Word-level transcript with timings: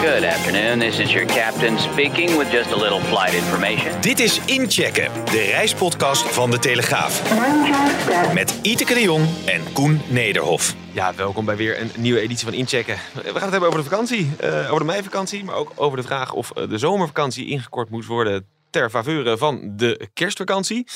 Good 0.00 0.24
afternoon. 0.24 0.78
This 0.78 0.98
is 0.98 1.12
your 1.12 1.26
captain 1.26 1.78
speaking 1.78 2.38
with 2.38 2.50
just 2.50 2.72
a 2.72 2.76
little 2.76 3.00
flight 3.00 3.34
information. 3.34 4.00
Dit 4.00 4.20
is 4.20 4.40
Inchecken, 4.44 5.24
de 5.24 5.42
reispodcast 5.42 6.22
van 6.22 6.50
De 6.50 6.58
Telegraaf. 6.58 7.22
Met 8.34 8.58
Iteke 8.62 8.94
de 8.94 9.00
Jong 9.00 9.26
en 9.46 9.72
Koen 9.72 10.00
Nederhof. 10.08 10.74
Ja, 10.92 11.14
welkom 11.14 11.44
bij 11.44 11.56
weer 11.56 11.80
een 11.80 11.90
nieuwe 11.96 12.20
editie 12.20 12.44
van 12.44 12.54
Inchecken. 12.54 12.96
We 13.14 13.22
gaan 13.22 13.32
het 13.32 13.50
hebben 13.50 13.68
over 13.68 13.82
de 13.82 13.88
vakantie, 13.88 14.30
uh, 14.44 14.66
over 14.66 14.78
de 14.78 14.84
meivakantie, 14.84 15.44
maar 15.44 15.54
ook 15.54 15.72
over 15.74 15.96
de 15.96 16.04
vraag 16.04 16.32
of 16.32 16.50
eh, 16.50 16.68
de 16.68 16.78
zomervakantie 16.78 17.46
ingekort 17.46 17.90
moet 17.90 18.06
worden 18.06 18.46
ter 18.70 18.90
faveur 18.90 19.38
van 19.38 19.72
de 19.76 20.08
kerstvakantie. 20.14 20.86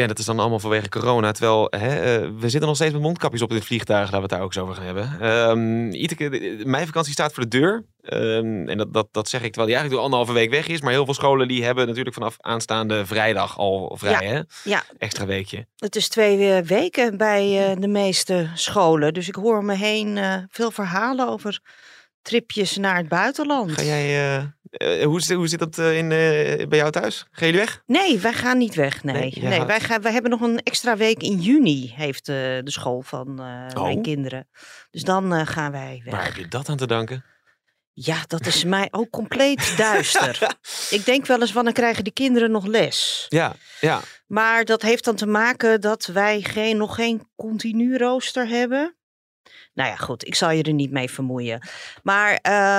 Ja, 0.00 0.06
dat 0.06 0.18
is 0.18 0.24
dan 0.24 0.38
allemaal 0.38 0.58
vanwege 0.58 0.88
corona. 0.88 1.32
Terwijl 1.32 1.66
hè, 1.70 2.20
uh, 2.20 2.30
we 2.38 2.48
zitten 2.48 2.68
nog 2.68 2.76
steeds 2.76 2.92
met 2.92 3.02
mondkapjes 3.02 3.42
op 3.42 3.50
in 3.50 3.56
het 3.56 3.64
vliegtuig. 3.64 4.00
Laten 4.00 4.16
we 4.16 4.22
het 4.22 4.30
daar 4.30 4.40
ook 4.40 4.54
eens 4.54 4.62
over 4.62 4.74
gaan 4.74 4.84
hebben. 4.84 5.28
Um, 5.28 5.92
Iteke, 5.92 6.60
mijn 6.64 6.86
vakantie 6.86 7.12
staat 7.12 7.32
voor 7.32 7.42
de 7.42 7.58
deur. 7.58 7.84
Um, 8.02 8.68
en 8.68 8.78
dat, 8.78 8.92
dat, 8.92 9.08
dat 9.12 9.28
zeg 9.28 9.42
ik 9.42 9.52
terwijl 9.52 9.66
die 9.66 9.76
eigenlijk 9.76 9.90
door 9.90 10.02
anderhalve 10.02 10.32
week 10.32 10.50
weg 10.50 10.66
is. 10.66 10.80
Maar 10.80 10.92
heel 10.92 11.04
veel 11.04 11.14
scholen 11.14 11.48
die 11.48 11.64
hebben 11.64 11.86
natuurlijk 11.86 12.14
vanaf 12.14 12.36
aanstaande 12.40 13.06
vrijdag 13.06 13.58
al 13.58 13.96
vrij. 13.98 14.26
Ja, 14.26 14.32
hè? 14.32 14.40
ja. 14.70 14.82
Extra 14.98 15.26
weekje. 15.26 15.66
Het 15.76 15.96
is 15.96 16.08
twee 16.08 16.38
uh, 16.38 16.58
weken 16.58 17.16
bij 17.16 17.70
uh, 17.70 17.80
de 17.80 17.88
meeste 17.88 18.50
scholen. 18.54 19.14
Dus 19.14 19.28
ik 19.28 19.34
hoor 19.34 19.64
me 19.64 19.74
heen 19.74 20.16
uh, 20.16 20.34
veel 20.48 20.70
verhalen 20.70 21.28
over 21.28 21.60
tripjes 22.22 22.76
naar 22.76 22.96
het 22.96 23.08
buitenland. 23.08 23.72
Ga 23.72 23.82
jij... 23.82 24.38
Uh, 24.70 25.04
hoe, 25.04 25.20
zit, 25.20 25.36
hoe 25.36 25.48
zit 25.48 25.58
dat 25.58 25.78
uh, 25.78 25.96
in, 25.98 26.04
uh, 26.04 26.68
bij 26.68 26.78
jou 26.78 26.90
thuis? 26.90 27.26
Gaan 27.30 27.46
jullie 27.46 27.60
weg? 27.60 27.82
Nee, 27.86 28.18
wij 28.18 28.32
gaan 28.32 28.58
niet 28.58 28.74
weg. 28.74 29.04
Nee, 29.04 29.14
nee, 29.14 29.48
nee 29.48 29.64
wij, 29.64 29.80
gaan, 29.80 30.02
wij 30.02 30.12
hebben 30.12 30.30
nog 30.30 30.40
een 30.40 30.58
extra 30.62 30.96
week 30.96 31.22
in 31.22 31.40
juni, 31.40 31.92
heeft 31.96 32.26
de 32.26 32.62
school 32.64 33.02
van 33.02 33.40
oh. 33.40 33.82
mijn 33.82 34.02
kinderen. 34.02 34.48
Dus 34.90 35.02
dan 35.02 35.46
gaan 35.46 35.72
wij 35.72 36.00
weg. 36.04 36.14
Waar 36.14 36.24
heb 36.24 36.36
je 36.36 36.48
dat 36.48 36.68
aan 36.68 36.76
te 36.76 36.86
danken? 36.86 37.24
Ja, 37.92 38.24
dat 38.26 38.46
is 38.46 38.64
mij 38.64 38.88
ook 38.90 39.10
compleet 39.10 39.74
duister. 39.76 40.56
Ik 40.90 41.04
denk 41.04 41.26
wel 41.26 41.40
eens, 41.40 41.52
wanneer 41.52 41.72
krijgen 41.72 42.04
die 42.04 42.12
kinderen 42.12 42.50
nog 42.50 42.66
les? 42.66 43.26
Ja, 43.28 43.54
ja. 43.80 44.00
Maar 44.26 44.64
dat 44.64 44.82
heeft 44.82 45.04
dan 45.04 45.16
te 45.16 45.26
maken 45.26 45.80
dat 45.80 46.06
wij 46.06 46.40
geen, 46.40 46.76
nog 46.76 46.94
geen 46.94 47.30
continu 47.36 47.96
rooster 47.96 48.48
hebben. 48.48 48.96
Nou 49.74 49.88
ja, 49.88 49.96
goed, 49.96 50.26
ik 50.26 50.34
zal 50.34 50.50
je 50.50 50.62
er 50.62 50.72
niet 50.72 50.90
mee 50.90 51.10
vermoeien. 51.10 51.68
Maar 52.02 52.32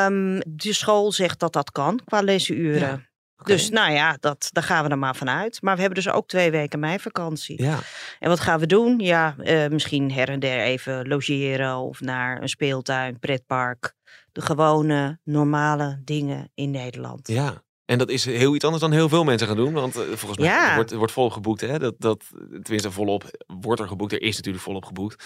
um, 0.05 0.41
de 0.47 0.73
school 0.73 1.11
zegt 1.11 1.39
dat 1.39 1.53
dat 1.53 1.71
kan 1.71 1.99
qua 2.05 2.21
lesuren. 2.21 2.79
Ja, 2.79 3.01
okay. 3.37 3.55
Dus 3.55 3.69
nou 3.69 3.91
ja, 3.91 4.17
dat, 4.19 4.49
daar 4.51 4.63
gaan 4.63 4.83
we 4.83 4.89
er 4.89 4.97
maar 4.97 5.15
vanuit. 5.15 5.61
Maar 5.61 5.75
we 5.75 5.81
hebben 5.81 6.03
dus 6.03 6.13
ook 6.13 6.27
twee 6.27 6.51
weken 6.51 6.79
meivakantie. 6.79 7.63
Ja. 7.63 7.79
En 8.19 8.29
wat 8.29 8.39
gaan 8.39 8.59
we 8.59 8.65
doen? 8.65 8.99
Ja, 8.99 9.35
uh, 9.37 9.67
misschien 9.67 10.11
her 10.11 10.29
en 10.29 10.39
der 10.39 10.63
even 10.63 11.07
logeren 11.07 11.75
of 11.75 11.99
naar 11.99 12.41
een 12.41 12.49
speeltuin, 12.49 13.19
pretpark. 13.19 13.93
De 14.31 14.41
gewone, 14.41 15.19
normale 15.23 16.01
dingen 16.03 16.51
in 16.53 16.71
Nederland. 16.71 17.27
Ja, 17.27 17.63
en 17.91 17.97
dat 17.97 18.09
is 18.09 18.25
heel 18.25 18.55
iets 18.55 18.65
anders 18.65 18.83
dan 18.83 18.91
heel 18.91 19.09
veel 19.09 19.23
mensen 19.23 19.47
gaan 19.47 19.55
doen. 19.55 19.73
Want 19.73 19.97
uh, 19.97 20.03
volgens 20.03 20.37
mij 20.37 20.47
ja. 20.47 20.75
wordt, 20.75 20.93
wordt 20.93 21.13
volop 21.13 21.31
geboekt. 21.31 21.61
Hè? 21.61 21.79
Dat, 21.79 21.95
dat, 21.97 22.23
tenminste, 22.61 22.91
volop 22.91 23.23
wordt 23.61 23.81
er 23.81 23.87
geboekt. 23.87 24.11
Er 24.11 24.21
is 24.21 24.35
natuurlijk 24.35 24.63
volop 24.63 24.85
geboekt. 24.85 25.25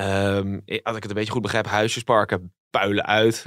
Um, 0.00 0.62
als 0.64 0.96
ik 0.96 1.02
het 1.02 1.08
een 1.08 1.14
beetje 1.14 1.32
goed 1.32 1.42
begrijp, 1.42 1.66
huisjesparken 1.66 2.52
puilen 2.70 3.06
uit. 3.06 3.44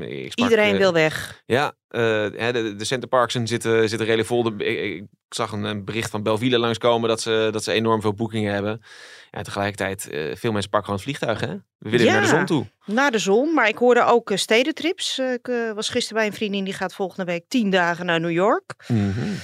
Ik 0.00 0.32
sprak, 0.32 0.48
Iedereen 0.48 0.72
uh, 0.72 0.78
wil 0.78 0.92
weg. 0.92 1.42
Ja, 1.46 1.72
uh, 1.90 2.00
de, 2.00 2.74
de 2.76 2.84
centerparksen 2.84 3.46
zitten, 3.46 3.88
zitten 3.88 4.06
redelijk 4.06 4.28
vol. 4.28 4.42
De, 4.42 4.64
ik, 4.64 5.00
ik, 5.00 5.04
zag 5.28 5.52
een, 5.52 5.64
een, 5.64 5.84
bericht 5.84 6.10
van 6.10 6.22
Belville 6.22 6.58
langskomen 6.58 7.08
dat 7.08 7.20
ze, 7.20 7.48
dat 7.52 7.64
ze 7.64 7.72
enorm 7.72 8.00
veel 8.00 8.14
boekingen 8.14 8.52
hebben. 8.52 8.82
Ja, 9.30 9.42
tegelijkertijd, 9.42 10.08
uh, 10.10 10.36
veel 10.36 10.52
mensen 10.52 10.70
pakken 10.70 10.88
gewoon 10.88 10.94
het 10.94 11.02
vliegtuig. 11.02 11.40
Hè? 11.40 11.56
We 11.78 11.90
willen 11.90 12.06
ja, 12.06 12.12
naar 12.12 12.22
de 12.22 12.28
zon 12.28 12.44
toe. 12.44 12.66
Naar 12.84 13.10
de 13.10 13.18
zon, 13.18 13.54
maar 13.54 13.68
ik 13.68 13.78
hoorde 13.78 14.04
ook 14.04 14.30
stedentrips. 14.34 15.18
ik 15.18 15.50
was 15.74 15.88
gisteren 15.88 16.16
bij 16.16 16.26
een 16.26 16.36
vriendin 16.36 16.64
die 16.64 16.74
gaat 16.74 16.94
volgende 16.94 17.24
week 17.24 17.44
tien 17.48 17.70
dagen 17.70 18.06
naar 18.06 18.20
New 18.20 18.30
York. 18.30 18.74
Mm 18.86 19.12
-hmm. 19.12 19.34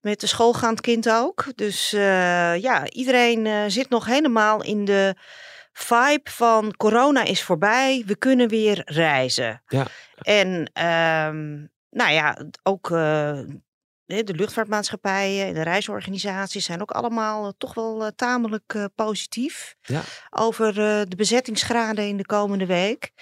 Met 0.00 0.20
de 0.20 0.26
schoolgaand 0.26 0.80
kind 0.80 1.10
ook. 1.10 1.44
Dus 1.54 1.90
ja, 1.90 2.88
iedereen 2.88 3.70
zit 3.70 3.88
nog 3.88 4.06
helemaal 4.06 4.62
in 4.62 4.84
de 4.84 5.14
vibe 5.74 6.30
van 6.30 6.76
corona 6.76 7.24
is 7.24 7.42
voorbij, 7.42 8.02
we 8.06 8.16
kunnen 8.16 8.48
weer 8.48 8.82
reizen. 8.84 9.62
Ja. 9.66 9.86
En 10.22 10.48
um, 11.28 11.72
nou 11.90 12.12
ja, 12.12 12.36
ook 12.62 12.90
uh, 12.90 13.38
de 14.06 14.34
luchtvaartmaatschappijen, 14.34 15.54
de 15.54 15.62
reisorganisaties 15.62 16.64
zijn 16.64 16.80
ook 16.80 16.90
allemaal 16.90 17.46
uh, 17.46 17.52
toch 17.58 17.74
wel 17.74 18.02
uh, 18.02 18.08
tamelijk 18.16 18.88
positief 18.94 19.74
ja. 19.80 20.02
over 20.30 20.74
de 21.08 21.16
bezettingsgraden 21.16 22.08
in 22.08 22.16
de 22.16 22.26
komende 22.26 22.66
week. 22.66 23.12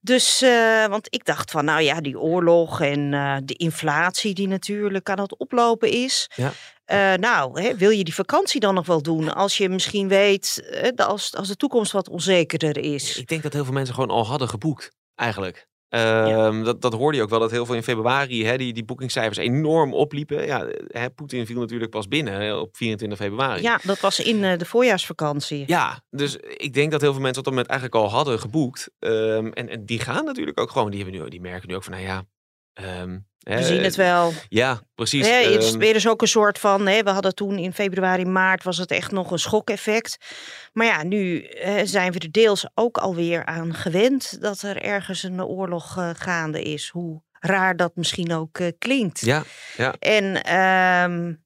Dus, 0.00 0.42
uh, 0.42 0.86
want 0.86 1.06
ik 1.10 1.24
dacht 1.24 1.50
van, 1.50 1.64
nou 1.64 1.80
ja, 1.80 2.00
die 2.00 2.18
oorlog 2.18 2.80
en 2.80 3.12
uh, 3.12 3.36
de 3.44 3.54
inflatie 3.54 4.34
die 4.34 4.48
natuurlijk 4.48 5.10
aan 5.10 5.20
het 5.20 5.36
oplopen 5.38 5.90
is. 5.90 6.30
Ja. 6.34 6.52
Uh, 6.92 7.14
nou, 7.14 7.60
hè, 7.60 7.76
wil 7.76 7.90
je 7.90 8.04
die 8.04 8.14
vakantie 8.14 8.60
dan 8.60 8.74
nog 8.74 8.86
wel 8.86 9.02
doen 9.02 9.34
als 9.34 9.56
je 9.56 9.68
misschien 9.68 10.08
weet, 10.08 10.62
als, 10.96 11.36
als 11.36 11.48
de 11.48 11.56
toekomst 11.56 11.92
wat 11.92 12.08
onzekerder 12.08 12.76
is? 12.76 13.18
Ik 13.18 13.28
denk 13.28 13.42
dat 13.42 13.52
heel 13.52 13.64
veel 13.64 13.72
mensen 13.72 13.94
gewoon 13.94 14.10
al 14.10 14.26
hadden 14.26 14.48
geboekt, 14.48 14.90
eigenlijk. 15.14 15.68
Uh, 15.94 16.00
ja. 16.00 16.50
dat, 16.50 16.80
dat 16.80 16.92
hoorde 16.92 17.16
je 17.16 17.22
ook 17.22 17.30
wel, 17.30 17.38
dat 17.38 17.50
heel 17.50 17.66
veel 17.66 17.74
in 17.74 17.82
februari 17.82 18.44
hè, 18.44 18.56
die, 18.56 18.72
die 18.72 18.84
boekingscijfers 18.84 19.36
enorm 19.38 19.94
opliepen. 19.94 20.46
Ja, 20.46 20.68
Poetin 21.14 21.46
viel 21.46 21.60
natuurlijk 21.60 21.90
pas 21.90 22.08
binnen 22.08 22.34
hè, 22.34 22.54
op 22.54 22.76
24 22.76 23.18
februari. 23.18 23.62
Ja, 23.62 23.80
dat 23.82 24.00
was 24.00 24.20
in 24.20 24.36
uh, 24.36 24.58
de 24.58 24.64
voorjaarsvakantie. 24.64 25.64
Ja, 25.66 26.04
dus 26.10 26.36
ik 26.36 26.74
denk 26.74 26.90
dat 26.90 27.00
heel 27.00 27.12
veel 27.12 27.20
mensen 27.20 27.38
op 27.38 27.44
dat 27.44 27.54
moment 27.54 27.72
eigenlijk 27.72 28.02
al 28.02 28.10
hadden 28.10 28.40
geboekt. 28.40 28.90
Um, 28.98 29.52
en, 29.52 29.68
en 29.68 29.84
die 29.84 29.98
gaan 29.98 30.24
natuurlijk 30.24 30.60
ook 30.60 30.70
gewoon, 30.70 30.90
die, 30.90 31.02
hebben 31.02 31.20
nu, 31.20 31.28
die 31.28 31.40
merken 31.40 31.68
nu 31.68 31.74
ook 31.74 31.84
van, 31.84 31.92
nou 31.92 32.04
ja... 32.04 32.24
Um, 33.02 33.26
we 33.44 33.62
zien 33.62 33.82
het 33.82 33.96
wel. 33.96 34.32
Ja, 34.48 34.80
precies. 34.94 35.28
Het 35.28 35.62
is 35.62 35.72
um, 35.72 35.78
weer 35.78 35.92
dus 35.92 36.08
ook 36.08 36.22
een 36.22 36.28
soort 36.28 36.58
van. 36.58 36.86
Hè, 36.86 37.02
we 37.02 37.10
hadden 37.10 37.34
toen 37.34 37.58
in 37.58 37.72
februari, 37.72 38.24
maart 38.24 38.62
was 38.62 38.78
het 38.78 38.90
echt 38.90 39.10
nog 39.10 39.30
een 39.30 39.38
schokeffect. 39.38 40.16
Maar 40.72 40.86
ja, 40.86 41.02
nu 41.02 41.42
eh, 41.42 41.80
zijn 41.84 42.12
we 42.12 42.18
er 42.18 42.32
deels 42.32 42.66
ook 42.74 42.98
alweer 42.98 43.44
aan 43.44 43.74
gewend 43.74 44.40
dat 44.40 44.62
er 44.62 44.82
ergens 44.82 45.22
een 45.22 45.44
oorlog 45.44 45.96
uh, 45.98 46.10
gaande 46.12 46.62
is. 46.62 46.88
Hoe 46.88 47.22
raar 47.40 47.76
dat 47.76 47.96
misschien 47.96 48.32
ook 48.32 48.58
uh, 48.58 48.68
klinkt. 48.78 49.20
Ja, 49.20 49.42
ja. 49.76 49.94
En 49.98 50.54
um, 51.10 51.43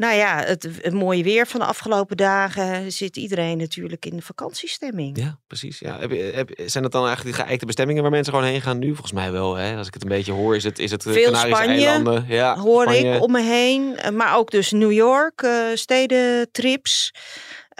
nou 0.00 0.14
ja, 0.14 0.42
het, 0.44 0.68
het, 0.82 0.92
mooie 0.92 1.22
weer 1.22 1.46
van 1.46 1.60
de 1.60 1.66
afgelopen 1.66 2.16
dagen 2.16 2.92
zit 2.92 3.16
iedereen 3.16 3.58
natuurlijk 3.58 4.06
in 4.06 4.16
de 4.16 4.22
vakantiestemming. 4.22 5.18
Ja, 5.18 5.38
precies. 5.46 5.78
Ja. 5.78 5.98
Heb, 5.98 6.34
heb, 6.34 6.50
zijn 6.66 6.82
dat 6.82 6.92
dan 6.92 7.06
eigenlijk 7.06 7.36
de 7.36 7.42
geëikte 7.42 7.66
bestemmingen 7.66 8.02
waar 8.02 8.10
mensen 8.10 8.32
gewoon 8.32 8.48
heen 8.48 8.60
gaan 8.60 8.78
nu? 8.78 8.86
Volgens 8.86 9.12
mij 9.12 9.32
wel. 9.32 9.54
Hè? 9.54 9.76
Als 9.76 9.86
ik 9.86 9.94
het 9.94 10.02
een 10.02 10.08
beetje 10.08 10.32
hoor, 10.32 10.56
is 10.56 10.64
het, 10.64 10.78
is 10.78 10.90
het 10.90 11.02
Veel 11.02 11.12
Canarische 11.14 11.48
Spanje, 11.48 11.86
eilanden. 11.86 12.24
Ja, 12.28 12.56
hoor 12.56 12.82
Spanje. 12.82 13.14
ik 13.14 13.22
om 13.22 13.32
me 13.32 13.42
heen. 13.42 13.96
Maar 14.12 14.36
ook 14.36 14.50
dus 14.50 14.70
New 14.70 14.92
York, 14.92 15.42
uh, 15.42 15.64
stedentrips. 15.74 17.14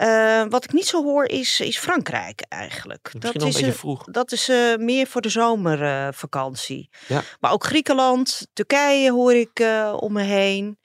Uh, 0.03 0.43
wat 0.49 0.65
ik 0.65 0.73
niet 0.73 0.87
zo 0.87 1.03
hoor 1.03 1.25
is, 1.25 1.61
is 1.61 1.79
Frankrijk 1.79 2.45
eigenlijk. 2.49 3.11
Misschien 3.13 3.41
dat 3.41 3.49
is 3.49 3.55
een 3.55 3.61
beetje 3.61 3.79
vroeg. 3.79 4.05
Dat 4.05 4.33
is 4.33 4.49
uh, 4.49 4.77
meer 4.77 5.07
voor 5.07 5.21
de 5.21 5.29
zomervakantie. 5.29 6.91
Ja. 7.07 7.23
Maar 7.41 7.53
ook 7.53 7.65
Griekenland, 7.65 8.47
Turkije 8.53 9.11
hoor 9.11 9.35
ik 9.35 9.65
om 9.97 10.13
me 10.13 10.23
heen. 10.23 10.79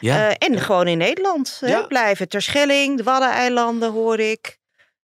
Ja. 0.00 0.28
Uh, 0.28 0.34
en 0.38 0.60
gewoon 0.60 0.86
in 0.86 0.98
Nederland 0.98 1.58
Ja. 1.60 1.68
hè, 1.80 1.86
blijven. 1.86 2.28
Terschelling, 2.28 2.96
de 2.96 3.02
Waddeneilanden 3.02 3.92
hoor 3.92 4.18
ik. 4.18 4.58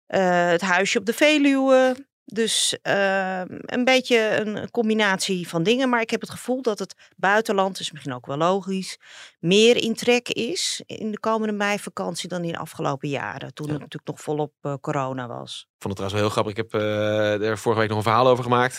Uh, 0.09 0.49
het 0.49 0.61
huisje 0.61 0.99
op 0.99 1.07
de 1.07 1.13
Veluwe. 1.13 1.97
Dus 2.27 2.79
uh, 2.83 3.41
een 3.47 3.85
beetje 3.85 4.37
een 4.37 4.71
combinatie 4.71 5.49
van 5.49 5.63
dingen. 5.63 5.89
Maar 5.89 6.01
ik 6.01 6.11
heb 6.11 6.21
het 6.21 6.31
gevoel 6.31 6.63
dat 6.63 6.79
het 6.79 6.95
buitenland, 7.17 7.81
is 7.81 7.93
misschien 7.93 8.15
ook 8.15 8.27
wel 8.27 8.37
logisch, 8.37 8.99
meer 9.39 9.77
in 9.77 9.95
trek 9.95 10.29
is 10.29 10.83
in 10.87 11.11
de 11.11 11.21
komende 11.21 11.53
meivakantie 11.53 12.29
dan 12.29 12.45
in 12.45 12.53
de 12.53 12.59
afgelopen 12.59 13.09
jaren. 13.09 13.55
Toen 13.55 13.67
Ja. 13.67 13.73
het 13.73 13.81
natuurlijk 13.81 14.11
nog 14.11 14.21
volop 14.21 14.53
uh, 14.63 14.75
corona 14.81 15.27
was. 15.27 15.67
Ik 15.69 15.83
vond 15.83 15.99
het 15.99 16.09
trouwens 16.09 16.13
wel 16.13 16.23
heel 16.23 16.31
grappig. 16.31 16.53
Ik 16.53 16.71
heb 16.73 16.83
uh, 16.83 17.49
er 17.49 17.59
vorige 17.59 17.81
week 17.81 17.89
nog 17.89 17.99
een 17.99 18.05
verhaal 18.05 18.29
over 18.29 18.45
gemaakt. 18.45 18.79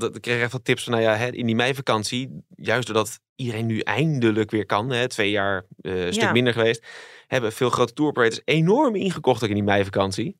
Dat, 0.00 0.14
ik 0.16 0.20
kreeg 0.22 0.42
echt 0.42 0.52
wat 0.52 0.64
tips 0.64 0.84
van, 0.84 0.92
nou 0.92 1.04
ja, 1.04 1.14
hè, 1.14 1.30
in 1.30 1.46
die 1.46 1.54
meivakantie, 1.54 2.44
juist 2.56 2.86
doordat 2.86 3.18
iedereen 3.40 3.66
nu 3.66 3.80
eindelijk 3.80 4.50
weer 4.50 4.66
kan, 4.66 4.90
hè, 4.90 5.08
twee 5.08 5.30
jaar 5.30 5.64
uh, 5.82 6.04
een 6.06 6.12
stuk 6.12 6.24
Ja. 6.24 6.32
minder 6.32 6.52
geweest, 6.52 6.86
hebben 7.26 7.52
veel 7.52 7.70
grote 7.70 7.92
touroperators 7.92 8.40
enorm 8.44 8.94
ingekocht 8.96 9.42
ook 9.42 9.48
in 9.48 9.54
die 9.54 9.64
meivakantie. 9.64 10.38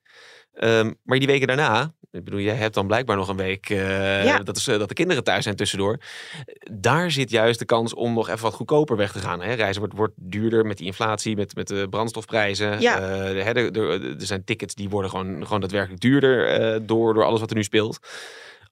Um, 0.63 0.97
maar 1.05 1.19
die 1.19 1.27
weken 1.29 1.47
daarna, 1.47 1.95
ik 2.11 2.25
bedoel, 2.25 2.41
jij 2.41 2.55
hebt 2.55 2.75
dan 2.75 2.87
blijkbaar 2.87 3.17
nog 3.17 3.29
een 3.29 3.37
week 3.37 3.71
uh, 3.71 4.25
Ja. 4.25 4.39
dat, 4.39 4.57
is, 4.57 4.69
uh, 4.69 4.79
dat 4.79 4.89
de 4.89 4.95
kinderen 4.95 5.25
thuis 5.25 5.45
zijn 5.45 5.57
tussendoor. 5.57 5.99
Daar 6.73 7.11
zit 7.11 7.31
juist 7.31 7.59
de 7.59 7.65
kans 7.65 7.95
om 7.95 8.15
nog 8.15 8.29
even 8.29 8.43
wat 8.43 8.55
goedkoper 8.55 8.97
weg 8.97 9.13
te 9.13 9.19
gaan. 9.19 9.43
Hè? 9.43 9.53
Reizen 9.53 9.81
wordt, 9.81 9.97
wordt 9.97 10.15
duurder 10.17 10.67
met 10.67 10.77
die 10.77 10.87
inflatie, 10.87 11.37
met, 11.37 11.55
met 11.55 11.69
de 11.69 11.87
brandstofprijzen. 11.91 12.81
Ja. 12.81 13.01
Uh, 13.01 13.05
hè, 13.45 13.53
er, 13.53 13.73
er, 13.73 14.05
er 14.05 14.27
zijn 14.27 14.45
tickets 14.45 14.75
die 14.75 14.89
worden 14.89 15.11
gewoon, 15.11 15.45
gewoon 15.45 15.61
daadwerkelijk 15.61 16.01
duurder 16.01 16.87
door, 16.87 17.15
door 17.15 17.25
alles 17.25 17.41
wat 17.41 17.51
er 17.51 17.57
nu 17.57 17.65
speelt. 17.65 17.99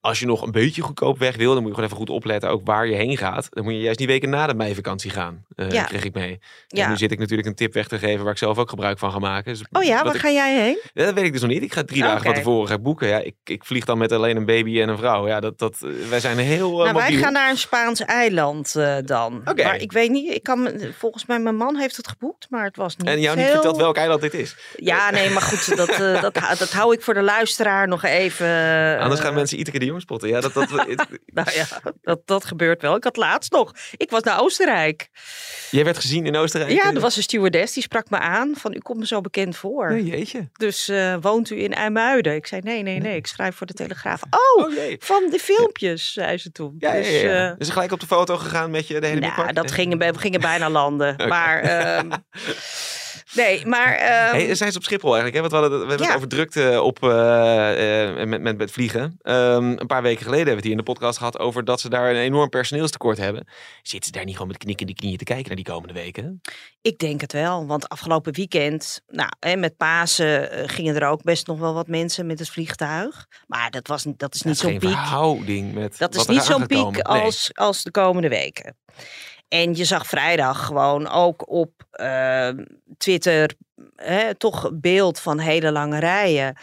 Als 0.01 0.19
je 0.21 0.27
nog 0.27 0.43
een 0.43 0.51
beetje 0.51 0.83
goedkoop 0.83 1.19
weg 1.19 1.37
wil, 1.37 1.47
dan 1.53 1.57
moet 1.63 1.67
je 1.69 1.75
gewoon 1.75 1.85
even 1.85 1.97
goed 1.97 2.11
opletten 2.11 2.51
ook 2.51 2.61
waar 2.65 2.87
je 2.87 2.95
heen 2.95 3.17
gaat. 3.17 3.47
Dan 3.51 3.65
moet 3.65 3.73
je 3.73 3.81
juist 3.81 3.99
die 3.99 4.07
weken 4.07 4.31
na 4.31 4.47
de 4.47 4.55
meivakantie 4.55 5.11
gaan, 5.11 5.45
uh, 5.57 5.71
Ja. 5.71 5.83
kreeg 5.85 6.05
ik 6.05 6.15
mee. 6.15 6.31
En 6.69 6.79
Ja. 6.79 6.89
nu 6.89 6.97
zit 6.97 7.13
ik 7.13 7.19
natuurlijk 7.19 7.49
een 7.49 7.55
tip 7.55 7.73
weg 7.73 7.89
te 7.89 7.99
geven 7.99 8.23
waar 8.25 8.33
ik 8.33 8.39
zelf 8.39 8.59
ook 8.59 8.69
gebruik 8.71 8.99
van 8.99 9.13
ga 9.13 9.19
maken. 9.19 9.53
Dus 9.53 9.63
Oh 9.73 9.83
ja, 9.83 10.05
waar 10.05 10.15
ik- 10.15 10.21
ga 10.21 10.31
jij 10.31 10.61
heen? 10.63 10.79
Ja, 10.95 11.05
dat 11.05 11.15
weet 11.15 11.25
ik 11.25 11.33
dus 11.33 11.41
nog 11.41 11.51
niet. 11.51 11.63
Ik 11.63 11.73
ga 11.73 11.85
drie 11.85 12.03
dagen 12.03 12.23
van 12.23 12.35
tevoren 12.35 12.69
gaan 12.69 12.83
boeken. 12.83 13.09
Ja, 13.09 13.19
ik, 13.19 13.35
ik 13.45 13.65
vlieg 13.65 13.85
dan 13.85 13.99
met 13.99 14.13
alleen 14.13 14.37
een 14.37 14.45
baby 14.45 14.81
en 14.81 14.89
een 14.89 14.97
vrouw. 14.99 15.27
Ja, 15.27 15.41
dat, 15.41 15.59
dat, 15.59 15.77
eh, 15.83 16.09
wij 16.09 16.21
zijn 16.21 16.39
heel 16.39 16.71
uh, 16.79 16.93
nou, 16.93 16.95
wij 16.97 17.13
gaan 17.13 17.33
naar 17.33 17.51
een 17.51 17.59
Spaans 17.59 18.01
eiland 18.01 18.75
dan. 19.05 19.41
Oké. 19.45 19.65
Maar 19.65 19.77
ik 19.81 19.93
weet 19.93 20.11
niet, 20.11 20.35
ik 20.35 20.43
kan, 20.43 20.71
volgens 20.99 21.27
mij 21.27 21.39
mijn 21.39 21.57
man 21.57 21.77
heeft 21.77 21.97
het 21.97 22.09
geboekt, 22.09 22.47
maar 22.51 22.65
het 22.65 22.77
was 22.77 22.97
niet 22.97 23.07
En 23.09 23.21
jou 23.21 23.37
niet 23.37 23.47
verteld 23.47 23.77
welk 23.77 23.97
eiland 23.97 24.21
dit 24.21 24.35
is. 24.35 24.57
Ja, 24.77 25.11
nee, 25.11 25.31
maar 25.31 25.43
goed, 25.43 25.77
dat, 25.77 25.87
dat, 26.23 26.37
hou- 26.37 26.57
dat 26.65 26.73
hou 26.73 26.93
ik 26.95 27.03
voor 27.03 27.15
de 27.15 27.23
luisteraar 27.23 27.89
nog 27.89 28.05
even. 28.05 28.99
Anders 29.01 29.21
gaan 29.21 29.35
mensen 29.35 29.61
Iteke 29.61 29.79
de 29.79 29.87
Jong 29.89 30.01
spotten. 30.01 30.29
Ja, 30.29 30.41
dat, 30.41 30.53
dat, 30.53 30.71
Nou 31.27 31.51
ja, 31.53 31.67
dat, 32.03 32.21
dat 32.25 32.45
gebeurt 32.45 32.83
wel. 32.83 32.97
Ik 32.97 33.05
had 33.05 33.17
laatst 33.17 33.53
nog. 33.53 33.75
Ik 33.97 34.11
was 34.11 34.23
naar 34.23 34.41
Oostenrijk. 34.41 35.09
jij 35.71 35.85
werd 35.85 35.99
gezien 35.99 36.27
in 36.27 36.37
Oostenrijk. 36.37 36.73
Ja, 36.73 36.93
er 36.93 37.01
was 37.01 37.17
een 37.17 37.23
stewardess 37.23 37.75
die 37.75 37.83
sprak 37.83 38.11
me 38.11 38.19
aan 38.19 38.55
van 38.57 38.75
u 38.75 38.79
komt 38.79 38.99
me 38.99 39.07
zo 39.07 39.21
bekend 39.21 39.57
voor. 39.57 39.91
Nee, 39.93 40.05
jeetje. 40.05 40.49
Dus 40.53 40.89
eh, 40.89 41.17
woont 41.21 41.51
u 41.51 41.63
in 41.63 41.75
IJmuiden? 41.75 42.35
Ik 42.35 42.47
zei 42.47 42.61
nee, 42.61 42.83
nee, 42.83 42.99
nee. 42.99 43.17
Ik 43.17 43.27
schrijf 43.27 43.57
voor 43.57 43.67
de 43.67 43.73
Telegraaf. 43.75 44.23
Oh, 44.31 44.49
Oh 44.59 44.73
van 44.99 45.29
de 45.31 45.39
filmpjes, 45.39 46.13
zei 46.13 46.39
ze 46.39 46.53
toen. 46.53 46.75
Ja, 46.79 46.93
dus, 46.93 47.21
ja, 47.21 47.31
ja. 47.31 47.55
Dus 47.59 47.69
gelijk 47.69 47.93
op 47.93 48.01
de 48.01 48.07
foto 48.07 48.37
gegaan 48.37 48.71
met 48.71 48.87
je 48.87 49.01
de 49.01 49.07
hele 49.07 49.21
nou, 49.21 49.53
dat 49.53 49.73
gingen, 49.73 49.99
we 49.99 50.19
gingen 50.19 50.41
bijna 50.41 50.71
landen. 50.71 51.17
Maar 51.29 51.61
ehm, 51.61 52.11
nee, 53.39 53.67
maar 53.67 53.95
ehm, 53.95 54.35
Hey, 54.35 54.55
zijn 54.55 54.73
ze 54.73 54.79
op 54.79 54.85
Schiphol 54.85 55.15
eigenlijk? 55.15 55.35
Hè? 55.35 55.41
Want 55.51 55.53
we, 55.53 55.59
hadden, 55.59 55.81
we 55.81 55.87
hebben 55.89 56.07
Ja. 56.07 56.13
het 56.13 56.17
over 56.17 56.29
drukte 56.29 56.83
op, 56.83 57.03
eh, 57.03 58.03
eh, 58.21 58.29
met, 58.29 58.41
met, 58.41 58.57
met 58.59 58.71
vliegen. 58.71 59.19
Ehm, 59.23 59.65
een 59.65 59.87
paar 59.87 60.03
weken 60.03 60.25
geleden 60.25 60.47
hebben 60.47 60.51
we 60.51 60.55
het 60.55 60.63
hier 60.65 60.71
in 60.79 60.85
de 60.85 60.93
podcast 60.93 61.19
gehad 61.19 61.39
over 61.39 61.65
dat 61.65 61.81
ze 61.81 61.89
daar 61.89 62.11
een 62.11 62.17
enorm 62.17 62.49
personeelstekort 62.49 63.19
hebben. 63.19 63.47
Zitten 63.83 64.07
ze 64.11 64.17
daar 64.17 64.25
niet 64.25 64.33
gewoon 64.35 64.49
met 64.49 64.59
knikkende 64.59 64.95
knieën 64.95 65.17
te 65.17 65.25
kijken 65.25 65.47
naar 65.47 65.57
die 65.57 65.65
komende 65.65 65.95
weken? 65.95 66.41
Ik 66.89 66.99
denk 66.99 67.21
het 67.21 67.33
wel. 67.33 67.67
Want 67.67 67.89
afgelopen 67.89 68.33
weekend, 68.33 69.03
nou, 69.09 69.29
hè, 69.41 69.57
met 69.57 69.77
Pasen 69.77 70.51
eh, 70.51 70.69
gingen 70.69 70.97
er 70.97 71.09
ook 71.09 71.23
best 71.23 71.47
nog 71.47 71.59
wel 71.59 71.75
wat 71.75 71.89
mensen 71.89 72.27
met 72.27 72.39
het 72.39 72.51
vliegtuig. 72.51 73.27
Maar 73.47 73.71
dat, 73.71 73.87
was, 73.87 74.07
dat 74.17 74.35
is 74.35 74.43
niet 74.43 74.59
zo'n 74.59 74.79
piek. 74.79 74.91
verhouding 74.91 75.75
met 75.75 75.99
Dat 75.99 76.15
is 76.15 76.27
niet 76.27 76.43
zo'n 76.43 76.67
piek. 76.67 76.93
Nee. 76.93 77.03
als, 77.03 77.51
als 77.55 77.83
de 77.83 77.91
komende 77.91 78.29
weken. 78.29 78.77
En 79.49 79.75
je 79.75 79.85
zag 79.85 80.07
vrijdag 80.07 80.67
gewoon 80.67 81.09
ook 81.09 81.51
op 81.51 81.73
eh, 81.91 82.51
Twitter 82.97 83.55
hè, 83.97 84.35
toch 84.35 84.71
beeld 84.73 85.21
van 85.21 85.39
hele 85.39 85.73
lange 85.73 85.99
rijen. 85.99 86.57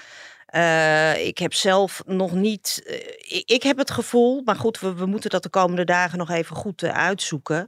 Eh, 0.46 1.26
ik 1.28 1.38
heb 1.38 1.54
zelf 1.54 2.02
nog 2.06 2.32
niet. 2.32 2.82
eh, 2.86 2.96
ik, 3.38 3.44
ik 3.50 3.64
heb 3.64 3.78
het 3.78 3.92
gevoel, 3.92 4.42
maar 4.46 4.56
goed, 4.56 4.80
we, 4.80 4.94
we 4.94 5.06
moeten 5.06 5.30
dat 5.30 5.44
de 5.44 5.50
komende 5.50 5.84
dagen 5.84 6.18
nog 6.18 6.30
even 6.30 6.56
goed 6.56 6.84
uitzoeken. 6.84 7.68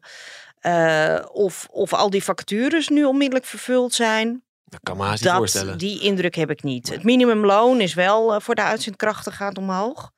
Eh, 0.68 1.25
of, 1.31 1.68
of 1.72 1.94
al 1.94 2.10
die 2.10 2.24
vacatures 2.24 2.90
nu 2.90 3.04
onmiddellijk 3.04 3.46
vervuld 3.46 3.94
zijn. 3.94 4.44
Dat 4.69 4.80
kan 4.84 4.98
me 4.98 5.04
haast 5.04 5.24
niet 5.24 5.34
voorstellen. 5.34 5.78
die 5.78 6.00
indruk 6.00 6.36
heb 6.36 6.50
ik 6.50 6.64
niet. 6.64 6.90
Het 6.90 7.04
minimumloon 7.04 7.81
is 7.81 7.94
wel 7.94 8.34
eh, 8.34 8.40
voor 8.40 8.56
de 8.56 8.64
uitzendkrachten 8.64 9.31
gaat 9.31 9.58
omhoog 9.58 10.12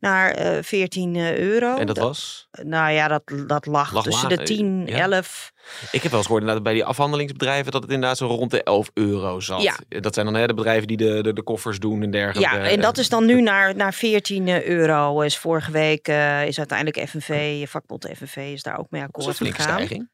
naar 0.00 0.30
eh 0.30 0.62
14 0.62 1.16
euro. 1.16 1.76
En 1.76 1.86
dat 1.86 1.98
was? 1.98 2.48
Nou 2.62 2.92
ja, 2.92 3.08
dat, 3.08 3.22
dat 3.46 3.66
lag, 3.66 3.92
Lag 3.92 4.02
tussen 4.04 4.28
laag, 4.28 4.38
de 4.38 4.44
10, 4.44 4.82
ja. 4.86 4.98
11. 5.10 5.52
Ik 5.92 6.02
heb 6.02 6.10
wel 6.10 6.12
eens 6.12 6.26
gehoord 6.26 6.40
inderdaad 6.40 6.62
bij 6.64 6.72
die 6.72 6.84
afhandelingsbedrijven 6.84 7.72
dat 7.72 7.82
het 7.82 7.90
inderdaad 7.90 8.16
zo 8.18 8.26
rond 8.26 8.50
de 8.50 8.62
11 8.62 8.90
euro 8.94 9.40
zat. 9.40 9.62
Ja. 9.62 9.76
Dat 9.88 10.14
zijn 10.14 10.26
dan 10.26 10.34
hè, 10.34 10.46
de 10.46 10.54
bedrijven 10.54 10.86
die 10.88 10.96
de, 10.96 11.22
de, 11.22 11.32
de 11.32 11.42
koffers 11.42 11.78
doen 11.78 12.02
en 12.02 12.10
dergelijke. 12.10 12.56
Ja, 12.56 12.68
en 12.68 12.80
dat 12.80 12.98
is 12.98 13.08
dan 13.08 13.24
nu 13.24 13.40
naar, 13.40 13.76
naar 13.76 13.94
14 13.94 14.66
euro. 14.66 15.20
Is 15.20 15.38
vorige 15.38 15.70
week 15.70 16.08
eh, 16.08 16.46
is 16.46 16.58
uiteindelijk 16.58 17.08
FNV, 17.08 17.68
vakbond 17.68 18.08
FNV 18.16 18.36
is 18.36 18.62
daar 18.62 18.78
ook 18.78 18.90
mee 18.90 19.02
Dat 19.10 19.18
is 19.18 19.24
een 19.26 19.30
akkoord 19.30 19.54
gegaan. 19.56 19.74
stijging. 19.74 20.10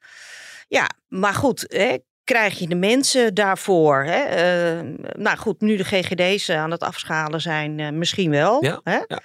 Ja, 0.69 0.91
maar 1.09 1.35
goed, 1.35 1.65
hè, 1.69 1.97
krijg 2.29 2.59
je 2.59 2.69
de 2.69 2.75
mensen 2.75 3.35
daarvoor? 3.35 4.05
Hè? 4.05 4.23
Eh, 4.23 4.85
nou 5.13 5.37
goed, 5.37 5.61
nu 5.61 5.77
de 5.77 5.85
GGD's 5.85 6.51
aan 6.51 6.71
het 6.71 6.83
afschalen 6.83 7.41
zijn, 7.41 7.81
eh, 7.81 7.91
misschien 7.91 8.31
wel. 8.31 8.65
Ja, 8.65 8.81
hè? 8.85 8.99
ja. 9.07 9.21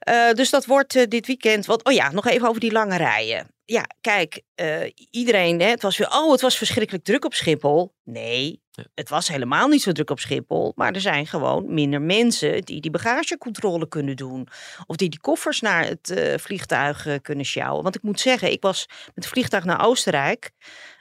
Eh, 0.00 0.32
dus 0.32 0.50
dat 0.50 0.66
wordt 0.66 0.96
eh, 0.96 1.06
dit 1.08 1.26
weekend. 1.26 1.66
Wat, 1.66 1.84
oh 1.84 1.92
ja, 1.92 2.10
nog 2.10 2.26
even 2.26 2.48
over 2.48 2.60
die 2.60 2.72
lange 2.72 2.96
rijen. 2.96 3.46
Ja, 3.64 3.84
kijk, 4.00 4.42
eh, 4.54 4.90
iedereen, 5.10 5.60
hè, 5.60 5.66
het 5.66 5.82
was 5.82 5.96
weer, 5.98 6.08
oh, 6.08 6.32
het 6.32 6.40
was 6.40 6.56
verschrikkelijk 6.56 7.04
druk 7.04 7.24
op 7.24 7.34
Schiphol. 7.34 7.94
Nee, 8.04 8.62
het 8.94 9.08
was 9.08 9.28
helemaal 9.28 9.68
niet 9.68 9.82
zo 9.82 9.92
druk 9.92 10.10
op 10.10 10.20
Schiphol. 10.20 10.72
Maar 10.76 10.92
er 10.92 11.00
zijn 11.00 11.26
gewoon 11.26 11.74
minder 11.74 12.02
mensen 12.02 12.62
die 12.62 12.80
die 12.80 12.90
bagagecontrole 12.90 13.88
kunnen 13.88 14.16
doen. 14.16 14.48
Of 14.86 14.96
die 14.96 15.08
die 15.08 15.20
koffers 15.20 15.60
naar 15.60 15.84
het 15.84 16.10
eh, 16.10 16.38
vliegtuig 16.38 17.06
eh, 17.06 17.14
kunnen 17.22 17.44
sjouwen. 17.44 17.82
Want 17.82 17.94
ik 17.94 18.02
moet 18.02 18.20
zeggen, 18.20 18.52
ik 18.52 18.62
was 18.62 18.86
met 18.88 19.14
het 19.14 19.26
vliegtuig 19.26 19.64
naar 19.64 19.84
Oostenrijk. 19.86 20.50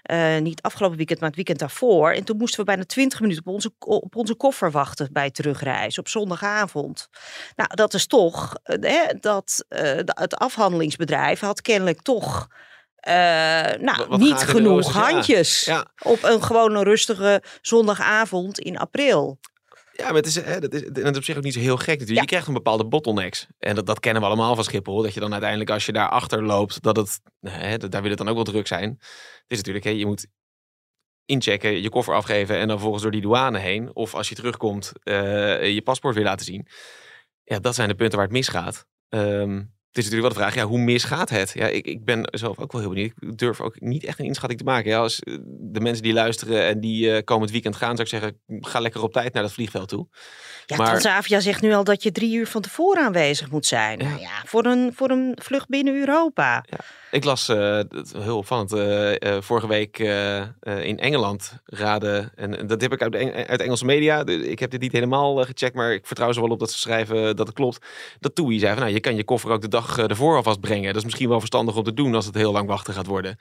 eh, 0.01 0.37
niet 0.37 0.61
afgelopen 0.61 0.97
weekend, 0.97 1.19
maar 1.19 1.27
het 1.27 1.37
weekend 1.37 1.59
daarvoor. 1.59 2.11
En 2.11 2.23
toen 2.23 2.37
moesten 2.37 2.59
we 2.59 2.65
bijna 2.65 2.83
20 2.83 3.19
minuten 3.19 3.45
op 3.45 3.53
onze, 3.53 3.71
op 3.79 4.15
onze 4.15 4.35
koffer 4.35 4.71
wachten 4.71 5.09
bij 5.11 5.23
het 5.23 5.35
terugreizen 5.35 5.99
op 6.01 6.07
zondagavond. 6.07 7.09
Nou, 7.55 7.75
dat 7.75 7.93
is 7.93 8.07
toch, 8.07 8.53
hè, 8.63 9.03
dat 9.19 9.65
het 10.05 10.35
afhandelingsbedrijf 10.35 11.39
had 11.39 11.61
kennelijk 11.61 12.01
toch 12.01 12.47
eh, 12.99 13.13
nou, 13.81 13.97
Wat- 13.97 14.07
wat 14.07 14.19
niet 14.19 14.37
genoeg 14.37 14.91
handjes 14.91 15.65
Ja. 15.65 15.85
op 16.03 16.23
een 16.23 16.43
gewone 16.43 16.83
rustige 16.83 17.43
zondagavond 17.61 18.59
in 18.59 18.77
april. 18.77 19.39
Ja, 19.91 20.05
maar 20.05 20.15
het 20.15 20.25
is, 20.25 20.35
hè, 20.35 20.59
dat 20.59 20.73
is, 20.73 20.83
dat 20.91 20.97
is 21.11 21.17
op 21.17 21.23
zich 21.23 21.37
ook 21.37 21.43
niet 21.43 21.53
zo 21.53 21.59
heel 21.59 21.77
gek 21.77 21.85
natuurlijk. 21.87 22.15
Ja. 22.15 22.21
Je 22.21 22.27
krijgt 22.27 22.47
een 22.47 22.53
bepaalde 22.53 22.85
bottlenecks. 22.85 23.47
En 23.59 23.75
dat, 23.75 23.85
dat 23.85 23.99
kennen 23.99 24.21
we 24.21 24.27
allemaal 24.27 24.55
van 24.55 24.63
Schiphol. 24.63 25.01
Dat 25.01 25.13
je 25.13 25.19
dan 25.19 25.31
uiteindelijk 25.31 25.69
als 25.69 25.85
je 25.85 25.91
daar 25.91 26.09
achter 26.09 26.43
loopt, 26.43 26.81
dat 26.81 26.95
het, 26.95 27.19
hè, 27.41 27.77
dat, 27.77 27.91
daar 27.91 28.01
wil 28.01 28.09
het 28.09 28.19
dan 28.19 28.27
ook 28.27 28.35
wel 28.35 28.43
druk 28.43 28.67
zijn. 28.67 28.89
Het 28.99 29.43
is 29.47 29.57
natuurlijk, 29.57 29.85
hè, 29.85 29.91
je 29.91 30.05
moet 30.05 30.27
inchecken, 31.25 31.81
je 31.81 31.89
koffer 31.89 32.13
afgeven 32.15 32.55
en 32.55 32.61
dan 32.61 32.69
vervolgens 32.69 33.03
door 33.03 33.11
die 33.11 33.21
douane 33.21 33.59
heen. 33.59 33.95
Of 33.95 34.15
als 34.15 34.29
je 34.29 34.35
terugkomt, 34.35 34.91
eh, 35.03 35.73
je 35.73 35.81
paspoort 35.81 36.15
weer 36.15 36.23
laten 36.23 36.45
zien. 36.45 36.67
Ja, 37.43 37.59
dat 37.59 37.75
zijn 37.75 37.87
de 37.87 37.95
punten 37.95 38.17
waar 38.17 38.27
het 38.27 38.35
misgaat. 38.35 38.85
Ehm, 39.09 39.55
het 39.55 39.67
is 39.97 40.03
natuurlijk 40.03 40.21
wel 40.21 40.43
de 40.43 40.49
vraag, 40.49 40.55
ja, 40.63 40.69
hoe 40.69 40.79
misgaat 40.79 41.29
het? 41.29 41.51
Ja, 41.53 41.67
ik, 41.67 41.85
ik 41.85 42.05
ben 42.05 42.27
zelf 42.31 42.59
ook 42.59 42.71
wel 42.71 42.81
heel 42.81 42.89
benieuwd. 42.89 43.11
Ik 43.19 43.37
durf 43.37 43.61
ook 43.61 43.79
niet 43.81 44.03
echt 44.03 44.19
een 44.19 44.25
inschatting 44.25 44.59
te 44.59 44.65
maken. 44.65 44.89
Ja, 44.89 44.99
als 44.99 45.19
eh, 45.19 45.37
de 45.59 45.79
mensen 45.79 46.03
die 46.03 46.13
luisteren 46.13 46.65
en 46.65 46.79
die 46.79 47.11
eh 47.15 47.23
komend 47.23 47.51
weekend 47.51 47.75
gaan, 47.75 47.95
zou 47.95 48.01
ik 48.01 48.07
zeggen, 48.07 48.39
ga 48.47 48.79
lekker 48.79 49.03
op 49.03 49.13
tijd 49.13 49.33
naar 49.33 49.43
dat 49.43 49.51
vliegveld 49.51 49.89
toe. 49.89 50.07
Ja, 50.65 50.75
Maar- 50.75 50.87
Transavia 50.87 51.39
zegt 51.39 51.61
nu 51.61 51.73
al 51.73 51.83
dat 51.83 52.03
je 52.03 52.11
drie 52.11 52.35
uur 52.35 52.47
van 52.47 52.61
tevoren 52.61 53.03
aanwezig 53.03 53.51
moet 53.51 53.65
zijn. 53.65 53.99
Ja. 53.99 54.07
Nou 54.07 54.19
ja, 54.19 54.41
voor 54.45 54.65
een, 54.65 54.91
voor 54.95 55.09
een 55.09 55.37
vlucht 55.41 55.67
binnen 55.67 55.95
Europa. 55.99 56.65
Ik 57.11 57.23
las, 57.23 57.45
dat 57.45 58.13
heel 58.17 58.37
opvallend, 58.37 58.73
eh, 58.73 59.21
eh, 59.35 59.41
vorige 59.41 59.67
week 59.67 59.97
in 60.81 60.99
Engeland 60.99 61.53
raden, 61.65 62.31
en, 62.35 62.57
en 62.57 62.67
dat 62.67 62.81
heb 62.81 62.93
ik 62.93 63.01
uit, 63.01 63.15
Eng- 63.15 63.45
uit 63.47 63.61
Engelse 63.61 63.85
media, 63.85 64.23
de- 64.23 64.49
ik 64.49 64.59
heb 64.59 64.71
dit 64.71 64.81
niet 64.81 64.91
helemaal 64.91 65.35
gecheckt, 65.35 65.75
maar 65.75 65.93
ik 65.93 66.05
vertrouw 66.07 66.31
ze 66.31 66.41
wel 66.41 66.49
op 66.49 66.59
dat 66.59 66.71
ze 66.71 66.77
schrijven 66.77 67.35
dat 67.35 67.47
het 67.47 67.55
klopt. 67.55 67.85
Dat 68.19 68.35
TUI 68.35 68.59
zei 68.59 68.71
van, 68.73 68.81
nou, 68.81 68.93
je 68.93 68.99
kan 68.99 69.15
je 69.15 69.23
koffer 69.23 69.51
ook 69.51 69.61
de 69.61 69.67
dag 69.67 69.97
ervoor 69.97 70.35
alvast 70.35 70.59
brengen. 70.59 70.87
Dat 70.87 70.95
is 70.95 71.03
misschien 71.03 71.29
wel 71.29 71.39
verstandig 71.39 71.75
om 71.75 71.83
te 71.83 71.93
doen 71.93 72.15
als 72.15 72.25
het 72.25 72.35
heel 72.35 72.51
lang 72.51 72.67
wachten 72.67 72.93
gaat 72.93 73.05
worden. 73.05 73.37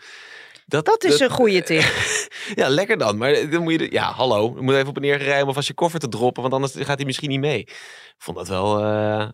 Dat 0.67 1.05
is 1.05 1.21
een 1.21 1.31
goede 1.31 1.63
tip. 1.63 1.83
Ja, 2.55 2.69
lekker 2.69 2.99
dan. 2.99 3.17
Maar 3.19 3.51
dan 3.51 3.63
moet 3.63 3.73
je, 3.73 3.79
de- 3.79 3.89
ja, 3.91 4.13
hallo, 4.13 4.53
je 4.57 4.61
moet 4.63 4.75
even 4.75 4.89
op 4.89 4.97
en 4.97 5.03
neer 5.03 5.17
rijden 5.19 5.43
om 5.43 5.49
alvast 5.49 5.69
je 5.69 5.75
koffer 5.75 6.01
te 6.01 6.09
droppen, 6.09 6.43
want 6.43 6.55
anders 6.55 6.75
gaat 6.79 6.97
hij 6.97 7.07
misschien 7.07 7.29
niet 7.29 7.41
mee. 7.41 7.59
Ik 7.59 7.75
vond 8.19 8.37
dat 8.37 8.49
wel, 8.49 8.77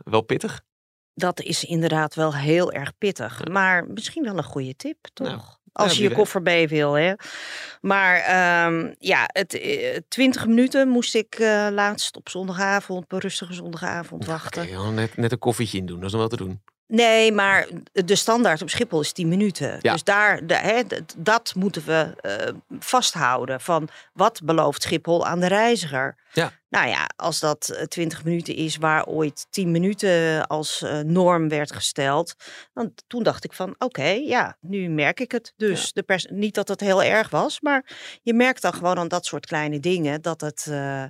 wel 0.04 0.20
pittig. 0.20 0.60
Dat 1.14 1.40
is 1.40 1.64
inderdaad 1.64 2.14
wel 2.14 2.34
heel 2.34 2.72
erg 2.72 2.92
pittig. 2.98 3.44
Maar 3.44 3.86
misschien 3.86 4.24
wel 4.24 4.36
een 4.36 4.44
goede 4.44 4.76
tip, 4.76 4.96
toch? 5.12 5.26
Nou, 5.26 5.40
Als 5.72 5.92
wie 5.92 6.02
je 6.02 6.08
je 6.08 6.14
koffer 6.14 6.42
mee 6.42 6.68
wil, 6.68 6.92
hè. 6.92 7.12
Maar 7.80 8.16
ehm, 8.16 8.92
ja, 8.98 9.24
het, 9.26 9.54
eh, 9.54 9.96
20 10.08 10.46
minuten 10.46 10.88
moest 10.88 11.14
ik 11.14 11.34
eh, 11.34 11.66
laatst 11.70 12.16
op 12.16 12.28
zondagavond, 12.28 13.04
op 13.04 13.12
een 13.12 13.18
rustige 13.18 13.52
zondagavond 13.52 14.26
wachten. 14.26 14.66
Gewoon 14.66 14.94
net, 14.94 15.16
net 15.16 15.32
een 15.32 15.38
koffietje 15.38 15.78
in 15.78 15.86
doen, 15.86 15.96
dat 15.96 16.06
is 16.06 16.12
nog 16.12 16.20
wel 16.20 16.30
te 16.30 16.44
doen. 16.44 16.60
Nee, 16.86 17.32
maar 17.32 17.66
de 17.92 18.14
standaard 18.14 18.62
op 18.62 18.70
Schiphol 18.70 19.00
is 19.00 19.12
10 19.12 19.28
minuten. 19.28 19.78
Ja. 19.80 19.92
Dus 19.92 20.04
daar, 20.04 20.46
de, 20.46 21.04
dat 21.16 21.54
moeten 21.54 21.84
we 21.84 22.14
eh, 22.20 22.54
vasthouden. 22.78 23.60
Van 23.60 23.88
wat 24.12 24.40
belooft 24.44 24.82
Schiphol 24.82 25.26
aan 25.26 25.40
de 25.40 25.46
reiziger? 25.46 26.16
Ja. 26.32 26.52
Nou 26.74 26.88
ja, 26.88 27.06
als 27.16 27.40
dat 27.40 27.68
eh, 27.68 27.84
20 27.86 28.24
minuten 28.24 28.54
is 28.54 28.76
waar 28.76 29.06
ooit 29.06 29.46
10 29.50 29.70
minuten 29.70 30.46
als 30.46 30.82
eh, 30.82 30.98
norm 30.98 31.48
werd 31.48 31.72
gesteld. 31.72 32.34
Dan, 32.72 32.94
toen 33.06 33.22
dacht 33.22 33.44
ik 33.44 33.52
van 33.52 33.74
oké, 33.78 34.08
ja, 34.08 34.56
nu 34.60 34.88
merk 34.88 35.20
ik 35.20 35.32
het. 35.32 35.52
Dus 35.56 35.92
de 35.92 36.02
pers 36.02 36.26
niet 36.30 36.54
dat 36.54 36.68
het 36.68 36.80
heel 36.80 37.02
erg 37.02 37.30
was, 37.30 37.60
maar 37.60 37.96
je 38.22 38.34
merkt 38.34 38.62
dan 38.62 38.72
gewoon 38.74 38.98
aan 38.98 39.08
dat 39.08 39.26
soort 39.26 39.46
kleine 39.46 39.80
dingen 39.80 40.22
dat 40.22 40.40
het. 40.40 40.66
eh, 40.70 41.04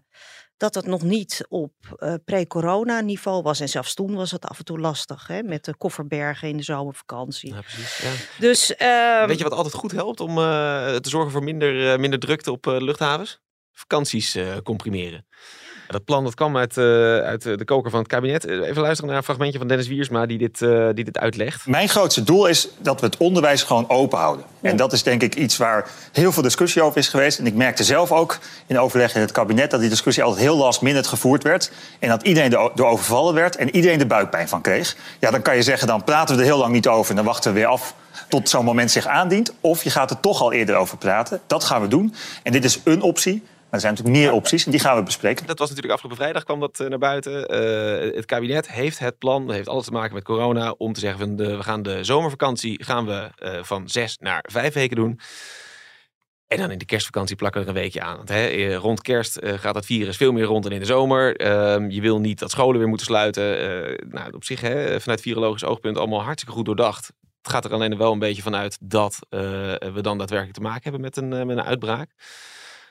dat 0.56 0.74
het 0.74 0.86
nog 0.86 1.02
niet 1.02 1.46
op 1.48 1.72
eh, 1.96 2.14
pre-corona 2.24 3.00
niveau 3.00 3.42
was. 3.42 3.60
En 3.60 3.68
zelfs 3.68 3.94
toen 3.94 4.14
was 4.14 4.30
het 4.30 4.44
af 4.44 4.58
en 4.58 4.64
toe 4.64 4.78
lastig, 4.78 5.26
hè, 5.26 5.42
met 5.42 5.64
de 5.64 5.76
kofferbergen 5.76 6.48
in 6.48 6.56
de 6.56 6.62
zomervakantie. 6.62 7.54
Ja, 7.54 7.60
precies. 7.60 7.98
Ja. 7.98 8.10
Dus 8.38 8.74
ehm, 8.76 9.26
Weet 9.26 9.38
je 9.38 9.44
wat 9.44 9.52
altijd 9.52 9.74
goed 9.74 9.92
helpt 9.92 10.20
om 10.20 10.38
eh, 10.38 10.94
te 10.94 11.08
zorgen 11.08 11.30
voor 11.30 11.42
minder, 11.42 11.92
eh, 11.92 11.98
minder 11.98 12.18
drukte 12.18 12.50
op 12.50 12.66
eh, 12.66 12.76
luchthavens? 12.78 13.40
Vakanties 13.74 14.34
eh, 14.34 14.46
comprimeren. 14.62 15.24
Dat 15.88 16.04
plan 16.04 16.24
dat 16.24 16.34
kwam 16.34 16.56
uit, 16.56 16.76
uh, 16.76 16.84
uit 17.18 17.42
de 17.42 17.64
koker 17.64 17.90
van 17.90 17.98
het 17.98 18.08
kabinet. 18.08 18.46
Even 18.46 18.82
luisteren 18.82 19.06
naar 19.06 19.16
een 19.16 19.24
fragmentje 19.24 19.58
van 19.58 19.68
Dennis 19.68 19.88
Wiersma 19.88 20.26
die 20.26 20.38
dit, 20.38 20.60
uh, 20.60 20.88
die 20.94 21.04
dit 21.04 21.18
uitlegt. 21.18 21.66
Mijn 21.66 21.88
grootste 21.88 22.22
doel 22.22 22.46
is 22.46 22.68
dat 22.78 23.00
we 23.00 23.06
het 23.06 23.16
onderwijs 23.16 23.62
gewoon 23.62 23.88
open 23.88 24.18
houden. 24.18 24.44
Ja. 24.60 24.70
En 24.70 24.76
dat 24.76 24.92
is 24.92 25.02
denk 25.02 25.22
ik 25.22 25.34
iets 25.34 25.56
waar 25.56 25.90
heel 26.12 26.32
veel 26.32 26.42
discussie 26.42 26.82
over 26.82 26.98
is 26.98 27.08
geweest. 27.08 27.38
En 27.38 27.46
ik 27.46 27.54
merkte 27.54 27.84
zelf 27.84 28.12
ook 28.12 28.38
in 28.66 28.78
overleg 28.78 29.14
in 29.14 29.20
het 29.20 29.32
kabinet 29.32 29.70
dat 29.70 29.80
die 29.80 29.88
discussie 29.88 30.22
altijd 30.22 30.42
heel 30.42 30.56
last 30.56 30.82
minute 30.82 31.08
gevoerd 31.08 31.42
werd. 31.42 31.70
En 31.98 32.08
dat 32.08 32.22
iedereen 32.22 32.52
er 32.52 32.84
overvallen 32.84 33.34
werd 33.34 33.56
en 33.56 33.74
iedereen 33.74 34.00
er 34.00 34.06
buikpijn 34.06 34.48
van 34.48 34.60
kreeg. 34.60 34.96
Ja, 35.20 35.30
dan 35.30 35.42
kan 35.42 35.56
je 35.56 35.62
zeggen, 35.62 35.86
dan 35.86 36.04
praten 36.04 36.34
we 36.34 36.40
er 36.40 36.46
heel 36.46 36.58
lang 36.58 36.72
niet 36.72 36.88
over 36.88 37.10
en 37.10 37.16
dan 37.16 37.24
wachten 37.24 37.52
we 37.52 37.58
weer 37.58 37.68
af 37.68 37.94
tot 38.28 38.48
zo'n 38.48 38.64
moment 38.64 38.90
zich 38.90 39.06
aandient. 39.06 39.52
Of 39.60 39.84
je 39.84 39.90
gaat 39.90 40.10
er 40.10 40.20
toch 40.20 40.40
al 40.40 40.52
eerder 40.52 40.76
over 40.76 40.96
praten. 40.96 41.40
Dat 41.46 41.64
gaan 41.64 41.80
we 41.80 41.88
doen. 41.88 42.14
En 42.42 42.52
dit 42.52 42.64
is 42.64 42.80
een 42.84 43.02
optie. 43.02 43.42
Maar 43.74 43.82
er 43.82 43.88
zijn 43.88 43.98
natuurlijk 44.04 44.24
meer 44.24 44.40
opties 44.40 44.64
en 44.64 44.70
die 44.70 44.80
gaan 44.80 44.96
we 44.96 45.02
bespreken. 45.02 45.46
Dat 45.46 45.58
was 45.58 45.68
natuurlijk 45.68 45.94
afgelopen 45.94 46.22
vrijdag 46.22 46.44
kwam 46.44 46.60
dat 46.60 46.80
eh, 46.80 46.88
naar 46.88 46.98
buiten. 46.98 47.32
Uh, 47.32 48.14
het 48.14 48.24
kabinet 48.24 48.70
heeft 48.70 48.98
het 48.98 49.18
plan, 49.18 49.46
dat 49.46 49.54
heeft 49.54 49.68
alles 49.68 49.84
te 49.84 49.90
maken 49.90 50.14
met 50.14 50.24
corona, 50.24 50.70
om 50.70 50.92
te 50.92 51.00
zeggen 51.00 51.18
van 51.18 51.36
de, 51.36 51.56
we 51.56 51.62
gaan 51.62 51.82
de 51.82 52.04
zomervakantie 52.04 52.84
gaan 52.84 53.06
we 53.06 53.30
uh, 53.38 53.62
van 53.62 53.88
zes 53.88 54.18
naar 54.18 54.44
vijf 54.50 54.74
weken 54.74 54.96
doen. 54.96 55.20
En 56.46 56.58
dan 56.58 56.70
in 56.70 56.78
de 56.78 56.84
kerstvakantie 56.84 57.36
plakken 57.36 57.60
we 57.60 57.66
er 57.66 57.74
een 57.74 57.82
weekje 57.82 58.00
aan. 58.00 58.16
Want, 58.16 58.28
hè, 58.28 58.74
rond 58.74 59.02
kerst 59.02 59.38
gaat 59.42 59.74
het 59.74 59.86
virus 59.86 60.16
veel 60.16 60.32
meer 60.32 60.44
rond 60.44 60.62
dan 60.62 60.72
in 60.72 60.80
de 60.80 60.86
zomer. 60.86 61.40
Uh, 61.40 61.90
je 61.90 62.00
wil 62.00 62.20
niet 62.20 62.38
dat 62.38 62.50
scholen 62.50 62.78
weer 62.78 62.88
moeten 62.88 63.06
sluiten. 63.06 63.44
nou, 64.08 64.32
op 64.32 64.44
zich, 64.44 64.60
hè, 64.60 65.00
vanuit 65.00 65.20
virologisch 65.20 65.64
oogpunt, 65.64 65.98
allemaal 65.98 66.22
hartstikke 66.22 66.54
goed 66.54 66.64
doordacht. 66.64 67.06
Het 67.42 67.52
gaat 67.52 67.64
er 67.64 67.72
alleen 67.72 67.96
wel 67.96 68.12
een 68.12 68.18
beetje 68.18 68.42
vanuit 68.42 68.76
dat 68.80 69.18
we 69.28 69.98
dan 70.00 70.18
daadwerkelijk 70.18 70.56
te 70.56 70.64
maken 70.64 70.82
hebben 70.82 71.00
met 71.00 71.16
een, 71.16 71.28
met 71.28 71.56
een 71.56 71.64
uitbraak. 71.64 72.10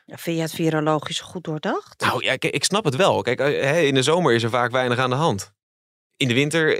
Vind 0.06 0.36
je 0.36 0.42
het 0.42 0.54
virologisch 0.54 1.20
goed 1.20 1.44
doordacht? 1.44 2.02
Nou 2.02 2.24
ja, 2.24 2.36
kijk, 2.36 2.54
ik 2.54 2.64
snap 2.64 2.84
het 2.84 2.96
wel. 2.96 3.22
Kijk, 3.22 3.40
in 3.88 3.94
de 3.94 4.04
zomer 4.04 4.34
is 4.34 4.44
er 4.44 4.50
vaak 4.50 4.72
weinig 4.72 4.98
aan 4.98 5.10
de 5.10 5.16
hand. 5.16 5.54
In 6.18 6.28
de 6.28 6.34
winter, 6.34 6.78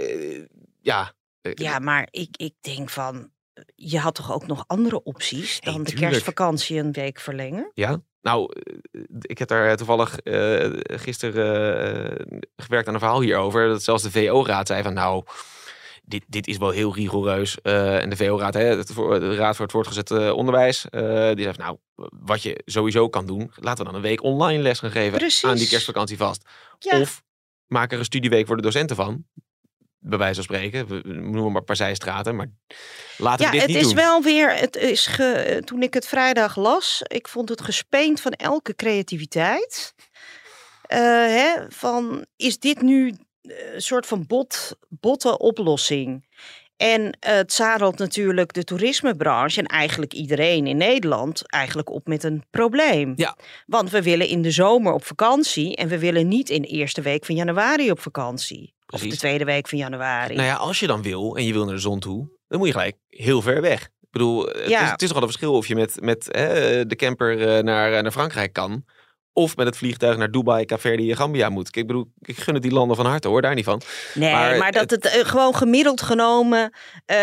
ja. 0.80 1.12
Ja, 1.40 1.78
maar 1.78 2.08
ik, 2.10 2.36
ik 2.36 2.54
denk 2.60 2.90
van, 2.90 3.30
je 3.74 3.98
had 3.98 4.14
toch 4.14 4.32
ook 4.32 4.46
nog 4.46 4.64
andere 4.66 5.02
opties 5.02 5.60
dan 5.60 5.82
de 5.82 5.94
kerstvakantie 5.94 6.78
een 6.78 6.92
week 6.92 7.20
verlengen? 7.20 7.70
Ja, 7.74 8.00
nou, 8.24 8.52
ik 9.20 9.38
heb 9.38 9.48
daar 9.48 9.76
toevallig 9.76 10.18
uh, 10.24 10.80
gisteren 10.80 12.32
uh, 12.32 12.40
gewerkt 12.56 12.88
aan 12.88 12.94
een 12.94 13.00
verhaal 13.00 13.20
hierover. 13.20 13.68
Dat 13.68 13.82
zelfs 13.82 14.02
de 14.02 14.10
VO-raad 14.10 14.66
zei 14.66 14.82
van, 14.82 14.94
nou, 14.94 15.24
dit, 16.06 16.24
dit 16.26 16.46
is 16.46 16.56
wel 16.56 16.70
heel 16.70 16.94
rigoureus. 16.94 17.58
Uh, 17.62 18.02
en 18.02 18.10
de 18.10 18.16
VO-raad, 18.16 18.52
de 18.52 19.34
Raad 19.34 19.56
voor 19.56 19.64
het 19.64 19.74
Voortgezet 19.74 20.10
Onderwijs, 20.10 20.86
uh, 20.90 21.34
die 21.34 21.44
zegt, 21.44 21.58
nou, 21.58 21.76
wat 22.10 22.42
je 22.42 22.62
sowieso 22.64 23.08
kan 23.08 23.26
doen, 23.26 23.50
laten 23.54 23.84
we 23.84 23.90
dan 23.90 23.94
een 23.94 24.06
week 24.06 24.22
online 24.22 24.62
les 24.62 24.78
gaan 24.78 24.90
geven 24.90 25.18
Precies. 25.18 25.44
aan 25.44 25.56
die 25.56 25.68
kerstvakantie 25.68 26.16
vast. 26.16 26.42
Ja. 26.78 27.00
Of 27.00 27.22
maak 27.66 27.92
er 27.92 27.98
een 27.98 28.04
studieweek 28.04 28.46
voor 28.46 28.56
de 28.56 28.62
docenten 28.62 28.96
van. 28.96 29.24
Bij 29.98 30.18
wijze 30.18 30.34
van 30.34 30.44
spreken, 30.44 30.86
we 30.86 31.00
noemen 31.12 31.52
maar 31.52 31.62
partijstraten, 31.62 32.36
maar 32.36 32.50
laten 33.16 33.44
ja, 33.44 33.50
we 33.50 33.58
dit 33.58 33.66
niet 33.66 33.80
doen. 33.80 33.88
Ja, 33.88 33.88
het 33.88 33.98
is 33.98 34.04
wel 34.04 34.22
weer, 34.22 34.56
het 34.56 34.76
is 34.76 35.06
ge, 35.06 35.62
toen 35.64 35.82
ik 35.82 35.94
het 35.94 36.06
vrijdag 36.06 36.56
las, 36.56 37.02
ik 37.06 37.28
vond 37.28 37.48
het 37.48 37.60
gespeend 37.60 38.20
van 38.20 38.32
elke 38.32 38.74
creativiteit. 38.74 39.94
Uh, 40.88 40.98
hè, 40.98 41.54
van, 41.68 42.26
is 42.36 42.58
dit 42.58 42.82
nu 42.82 43.14
soort 43.76 44.06
van 44.06 44.26
bot, 44.26 44.76
botte 44.88 45.38
oplossing. 45.38 46.24
En 46.76 47.16
het 47.20 47.52
zadelt 47.52 47.98
natuurlijk 47.98 48.52
de 48.52 48.64
toerismebranche 48.64 49.60
en 49.60 49.66
eigenlijk 49.66 50.12
iedereen 50.12 50.66
in 50.66 50.76
Nederland 50.76 51.50
eigenlijk 51.50 51.90
op 51.90 52.06
met 52.06 52.24
een 52.24 52.44
probleem. 52.50 53.12
Ja. 53.16 53.36
Want 53.66 53.90
we 53.90 54.02
willen 54.02 54.28
in 54.28 54.42
de 54.42 54.50
zomer 54.50 54.92
op 54.92 55.04
vakantie 55.04 55.76
en 55.76 55.88
we 55.88 55.98
willen 55.98 56.28
niet 56.28 56.50
in 56.50 56.62
de 56.62 56.68
eerste 56.68 57.00
week 57.00 57.24
van 57.24 57.34
januari 57.34 57.90
op 57.90 58.00
vakantie. 58.00 58.74
Precies. 58.86 59.06
Of 59.06 59.12
de 59.12 59.18
tweede 59.18 59.44
week 59.44 59.68
van 59.68 59.78
januari. 59.78 60.34
Nou 60.34 60.46
ja, 60.46 60.54
als 60.54 60.80
je 60.80 60.86
dan 60.86 61.02
wil 61.02 61.36
en 61.36 61.44
je 61.44 61.52
wil 61.52 61.64
naar 61.64 61.74
de 61.74 61.80
zon 61.80 62.00
toe, 62.00 62.28
dan 62.48 62.58
moet 62.58 62.66
je 62.66 62.74
gelijk 62.74 62.96
heel 63.08 63.42
ver 63.42 63.60
weg. 63.60 63.82
Ik 63.82 64.10
bedoel, 64.10 64.46
het, 64.46 64.68
ja. 64.68 64.82
is, 64.82 64.90
het 64.90 65.02
is 65.02 65.08
toch 65.08 65.18
wel 65.18 65.26
een 65.26 65.32
verschil 65.32 65.54
of 65.54 65.66
je 65.66 65.74
met, 65.74 66.00
met 66.00 66.28
hè, 66.30 66.86
de 66.86 66.96
camper 66.96 67.48
eh, 67.48 67.62
naar, 67.62 68.02
naar 68.02 68.12
Frankrijk 68.12 68.52
kan. 68.52 68.84
Of 69.36 69.56
met 69.56 69.66
het 69.66 69.76
vliegtuig 69.76 70.16
naar 70.16 70.30
Dubai, 70.30 70.64
Caverdi, 70.64 71.14
Gambia 71.16 71.48
moet. 71.48 71.76
Ik 71.76 71.86
bedoel, 71.86 72.06
ik 72.22 72.36
gun 72.36 72.54
het 72.54 72.62
die 72.62 72.72
landen 72.72 72.96
van 72.96 73.06
harte 73.06 73.28
hoor, 73.28 73.42
daar 73.42 73.54
niet 73.54 73.64
van. 73.64 73.80
Nee, 74.14 74.58
maar, 74.58 74.72
dat 74.72 74.90
het, 74.90 75.04
uh, 75.04 75.12
gewoon 75.12 75.54
gemiddeld 75.54 76.02
genomen, 76.02 76.60
uh, 76.62 77.16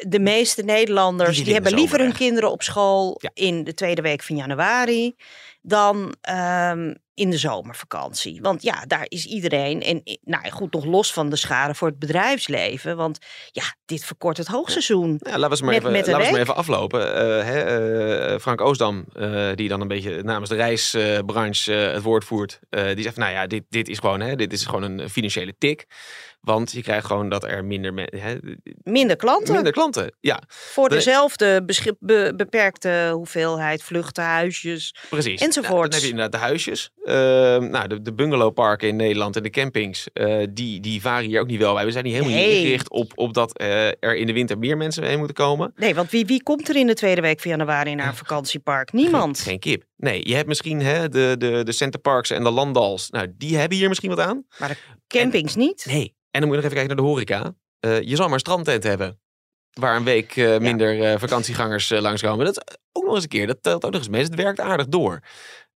de 0.00 0.20
meeste 0.20 0.62
Nederlanders, 0.62 1.36
die, 1.36 1.44
die 1.44 1.54
hebben 1.54 1.74
liever 1.74 1.98
hun 1.98 2.12
kinderen 2.12 2.50
op 2.50 2.62
school 2.62 3.18
ja. 3.20 3.30
in 3.34 3.64
de 3.64 3.74
tweede 3.74 4.02
week 4.02 4.22
van 4.22 4.36
januari 4.36 5.14
dan 5.62 6.14
um, 6.30 6.96
in 7.20 7.30
de 7.30 7.38
zomervakantie. 7.38 8.40
Want 8.40 8.62
ja, 8.62 8.84
daar 8.86 9.04
is 9.08 9.26
iedereen. 9.26 9.82
En 9.82 10.02
nou 10.22 10.50
goed, 10.50 10.72
nog 10.72 10.84
los 10.84 11.12
van 11.12 11.30
de 11.30 11.36
schade 11.36 11.74
voor 11.74 11.88
het 11.88 11.98
bedrijfsleven. 11.98 12.96
Want 12.96 13.18
ja, 13.50 13.62
dit 13.84 14.04
verkort 14.04 14.36
het 14.36 14.46
hoogseizoen. 14.46 15.20
Ja, 15.22 15.38
laten 15.38 15.40
we 15.40 15.48
eens 15.50 15.60
maar, 15.60 15.70
met, 15.70 15.80
even, 15.80 15.92
met 15.92 16.06
laten 16.06 16.24
we 16.24 16.30
maar 16.30 16.40
even 16.40 16.56
aflopen. 16.56 17.00
Uh, 17.00 17.44
hè, 17.44 18.32
uh, 18.32 18.38
Frank 18.38 18.60
Oosdam, 18.60 19.04
uh, 19.14 19.50
die 19.54 19.68
dan 19.68 19.80
een 19.80 19.88
beetje 19.88 20.22
namens 20.22 20.50
de 20.50 20.56
reisbranche 20.56 21.72
het 21.72 22.02
woord 22.02 22.24
voert. 22.24 22.60
die 22.70 23.02
zegt, 23.02 23.16
nou 23.16 23.32
ja, 23.32 23.46
dit, 23.46 23.64
dit 23.68 23.88
is 23.88 23.98
gewoon, 23.98 24.20
hè, 24.20 24.36
dit 24.36 24.52
is 24.52 24.66
gewoon 24.66 24.82
een 24.82 25.10
financiële 25.10 25.54
tik. 25.58 25.86
Want 26.40 26.72
je 26.72 26.82
krijgt 26.82 27.06
gewoon 27.06 27.28
dat 27.28 27.44
er 27.44 27.64
minder... 27.64 28.08
Hè, 28.16 28.36
minder 28.82 29.16
klanten. 29.16 29.54
Minder 29.54 29.72
klanten, 29.72 30.14
ja. 30.20 30.42
Voor 30.48 30.88
dezelfde 30.88 31.64
be 31.98 32.32
beperkte 32.36 33.10
hoeveelheid 33.12 33.82
vluchten, 33.82 34.24
huisjes 34.24 34.94
Precies. 35.08 35.40
enzovoort. 35.40 35.70
Nou, 35.72 35.82
dan 35.82 35.92
heb 35.92 36.00
je 36.00 36.08
inderdaad 36.08 36.40
de 36.40 36.46
huisjes. 36.46 36.90
Uh, 37.04 37.14
nou, 37.70 37.88
de, 37.88 38.02
de 38.02 38.14
bungalowparken 38.14 38.88
in 38.88 38.96
Nederland 38.96 39.36
en 39.36 39.42
de 39.42 39.50
campings, 39.50 40.08
uh, 40.14 40.46
die, 40.50 40.80
die 40.80 41.00
varen 41.00 41.28
hier 41.28 41.40
ook 41.40 41.46
niet 41.46 41.58
wel 41.58 41.74
bij. 41.74 41.84
We 41.84 41.90
zijn 41.90 42.04
niet 42.04 42.12
helemaal 42.12 42.34
nee. 42.34 42.58
ingericht 42.58 42.90
op, 42.90 43.12
op 43.14 43.34
dat 43.34 43.60
uh, 43.60 43.86
er 43.86 44.16
in 44.16 44.26
de 44.26 44.32
winter 44.32 44.58
meer 44.58 44.76
mensen 44.76 45.04
heen 45.04 45.18
moeten 45.18 45.36
komen. 45.36 45.72
Nee, 45.76 45.94
want 45.94 46.10
wie, 46.10 46.26
wie 46.26 46.42
komt 46.42 46.68
er 46.68 46.76
in 46.76 46.86
de 46.86 46.94
tweede 46.94 47.20
week 47.20 47.40
van 47.40 47.50
januari 47.50 47.94
naar 47.94 48.08
een 48.08 48.14
vakantiepark? 48.14 48.92
Niemand. 48.92 49.38
Geen, 49.38 49.46
geen 49.50 49.58
kip. 49.58 49.84
Nee, 49.96 50.28
je 50.28 50.34
hebt 50.34 50.48
misschien 50.48 50.80
hè, 50.80 51.08
de, 51.08 51.34
de, 51.38 51.62
de 51.64 51.72
Centerparks 51.72 52.30
en 52.30 52.44
de 52.44 52.50
Landals. 52.50 53.10
Nou, 53.10 53.32
die 53.36 53.56
hebben 53.56 53.78
hier 53.78 53.88
misschien 53.88 54.10
wat 54.10 54.20
aan. 54.20 54.44
Maar 54.58 54.68
de 54.68 54.76
campings 55.06 55.54
en, 55.54 55.60
niet? 55.60 55.84
Nee, 55.88 56.14
en 56.30 56.40
dan 56.40 56.48
moet 56.48 56.56
je 56.58 56.62
nog 56.62 56.72
even 56.72 56.76
kijken 56.76 56.96
naar 56.96 57.04
de 57.04 57.10
horeca. 57.10 57.54
Uh, 57.80 58.08
je 58.08 58.16
zal 58.16 58.24
maar 58.24 58.34
een 58.34 58.40
strandtent 58.40 58.82
hebben. 58.82 59.20
Waar 59.70 59.96
een 59.96 60.04
week 60.04 60.36
uh, 60.36 60.58
minder 60.58 60.92
ja. 60.92 61.12
uh, 61.12 61.18
vakantiegangers 61.18 61.88
langskomen. 61.88 62.44
Dat 62.44 62.56
is 62.56 62.76
ook 62.92 63.04
nog 63.04 63.14
eens 63.14 63.22
een 63.22 63.28
keer. 63.28 63.46
Dat 63.46 63.62
telt 63.62 63.84
ook 63.84 63.92
nog 63.92 64.00
eens 64.00 64.10
mee. 64.10 64.22
Het 64.22 64.34
werkt 64.34 64.60
aardig 64.60 64.86
door. 64.86 65.20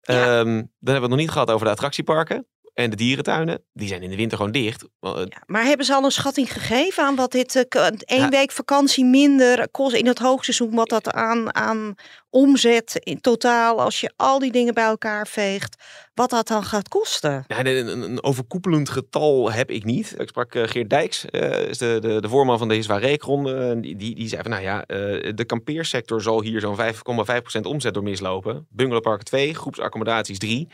Ja. 0.02 0.40
Um, 0.40 0.46
dan 0.46 0.56
hebben 0.56 0.70
we 0.80 1.00
het 1.00 1.10
nog 1.10 1.20
niet 1.20 1.30
gehad 1.30 1.52
over 1.52 1.66
de 1.66 1.72
attractieparken. 1.72 2.48
En 2.74 2.90
de 2.90 2.96
dierentuinen, 2.96 3.64
die 3.74 3.88
zijn 3.88 4.02
in 4.02 4.10
de 4.10 4.16
winter 4.16 4.38
gewoon 4.38 4.52
dicht. 4.52 4.86
Ja, 5.00 5.28
maar 5.46 5.64
hebben 5.64 5.86
ze 5.86 5.94
al 5.94 6.04
een 6.04 6.12
schatting 6.12 6.54
gegeven 6.54 7.04
aan 7.04 7.16
wat 7.16 7.32
dit 7.32 7.68
één 8.06 8.30
week 8.30 8.52
vakantie 8.52 9.06
minder 9.06 9.70
kost 9.70 9.96
in 9.96 10.08
het 10.08 10.20
hoogseizoen? 10.20 10.76
Wat 10.76 10.90
dat 10.90 11.12
aan, 11.12 11.56
aan 11.56 11.96
omzet 12.34 12.96
in 13.00 13.22
totaal, 13.22 13.82
als 13.82 14.00
je 14.00 14.12
al 14.16 14.40
die 14.40 14.52
dingen 14.52 14.74
bij 14.74 14.84
elkaar 14.84 15.28
veegt, 15.28 15.76
wat 16.14 16.30
dat 16.30 16.48
dan 16.48 16.64
gaat 16.64 16.88
kosten? 16.88 17.44
Ja, 17.48 17.66
een, 17.66 18.04
een 18.04 18.24
overkoepelend 18.24 18.90
getal 18.90 19.52
heb 19.52 19.72
ik 19.72 19.84
niet. 19.84 20.16
Ik 20.18 20.28
sprak 20.28 20.56
uh, 20.56 20.64
Geert 20.68 20.90
Dijks, 20.90 21.26
uh, 21.32 21.68
is 21.68 21.78
de, 21.78 21.98
de, 22.02 22.22
de 22.22 22.30
voorman 22.30 22.58
van 22.58 22.68
deze 22.68 22.98
Reekronde. 22.98 23.80
Die, 23.80 23.96
die, 23.96 24.16
die 24.16 24.28
zei 24.28 24.42
van, 24.42 24.52
nou 24.52 24.64
ja, 24.64 24.78
uh, 24.78 25.32
de 25.36 25.46
kampeersector 25.46 26.22
zal 26.22 26.42
hier 26.42 26.60
zo'n 26.60 26.78
5,5% 26.78 27.62
omzet 27.62 27.94
door 27.94 28.04
mislopen. 28.04 28.68
Bungalowparken 28.70 29.26
2, 29.26 29.54
groepsaccommodaties 29.54 30.38
3. 30.38 30.68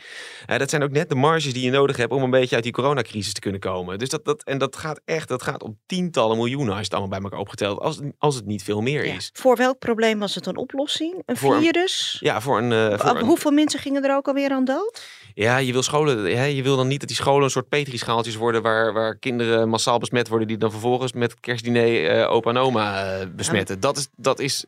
dat 0.46 0.70
zijn 0.70 0.82
ook 0.82 0.90
net 0.90 1.08
de 1.08 1.14
marges 1.14 1.52
die 1.52 1.64
je 1.64 1.70
nodig 1.70 1.96
hebt 1.96 2.12
om 2.12 2.22
een 2.22 2.30
beetje 2.30 2.54
uit 2.54 2.64
die 2.64 2.72
coronacrisis 2.72 3.32
te 3.32 3.40
kunnen 3.40 3.60
komen. 3.60 3.98
Dus 3.98 4.08
dat, 4.08 4.24
dat, 4.24 4.42
en 4.42 4.58
dat 4.58 4.76
gaat 4.76 5.00
echt, 5.04 5.28
dat 5.28 5.42
gaat 5.42 5.62
om 5.62 5.78
tientallen 5.86 6.36
miljoenen 6.36 6.68
als 6.68 6.78
je 6.78 6.84
het 6.84 6.94
allemaal 6.94 7.20
bij 7.20 7.22
elkaar 7.22 7.40
opgeteld. 7.40 7.80
Als, 7.80 8.00
als 8.18 8.34
het 8.34 8.46
niet 8.46 8.62
veel 8.62 8.80
meer 8.80 9.06
ja. 9.06 9.14
is. 9.14 9.30
Voor 9.32 9.56
welk 9.56 9.78
probleem 9.78 10.18
was 10.18 10.34
het 10.34 10.46
een 10.46 10.56
oplossing? 10.56 11.22
Een 11.26 11.36
voor 11.52 11.62
virus? 11.62 12.18
Een, 12.20 12.28
ja, 12.28 12.40
voor 12.40 12.58
een... 12.58 12.70
Uh, 12.70 12.98
voor 12.98 13.16
een, 13.16 13.24
Hoeveel 13.24 13.50
mensen 13.50 13.80
gingen 13.80 14.04
er 14.04 14.16
ook 14.16 14.28
alweer 14.28 14.50
aan 14.50 14.64
dood? 14.64 15.06
Ja, 15.34 15.56
je 15.56 15.72
wil 15.72 15.82
scholen. 15.82 16.30
Ja, 16.30 16.42
je 16.42 16.62
wil 16.62 16.76
dan 16.76 16.88
niet 16.88 17.00
dat 17.00 17.08
die 17.08 17.16
scholen 17.16 17.44
een 17.44 17.50
soort 17.50 17.68
petrischaaltjes 17.68 18.34
worden 18.34 18.62
waar, 18.62 18.92
waar 18.92 19.16
kinderen 19.18 19.68
massaal 19.68 19.98
besmet 19.98 20.28
worden, 20.28 20.48
die 20.48 20.56
dan 20.56 20.70
vervolgens 20.70 21.12
met 21.12 21.40
kerstdiner 21.40 22.18
uh, 22.18 22.30
opa 22.30 22.50
en 22.50 22.56
oma 22.56 23.18
uh, 23.20 23.26
besmetten. 23.34 23.74
Ja. 23.74 23.80
Dat 23.80 23.96
is, 23.96 24.08
dat 24.16 24.38
is 24.38 24.64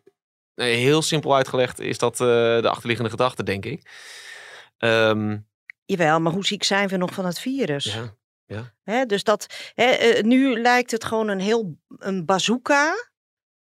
heel 0.55 1.03
simpel 1.03 1.35
uitgelegd, 1.35 1.81
is 1.81 1.99
dat 1.99 2.17
de 2.17 2.69
achterliggende 2.71 3.11
gedachte, 3.11 3.43
denk 3.43 3.65
ik. 3.65 3.91
Um, 4.79 5.47
Jawel, 5.85 6.21
maar 6.21 6.33
hoe 6.33 6.47
ziek 6.47 6.63
zijn 6.65 6.89
we 6.89 6.97
nog 6.97 7.15
van 7.15 7.25
het 7.25 7.39
virus? 7.39 7.85
Ja, 7.85 8.15
ja. 8.47 8.73
Hè, 8.83 9.07
dus 9.07 9.25
dat, 9.25 9.47
hè, 9.75 10.19
nu 10.23 10.61
lijkt 10.61 10.91
het 10.91 11.05
gewoon 11.05 11.29
een 11.29 11.41
heel 11.41 11.77
een 11.99 12.25
bazooka 12.25 12.95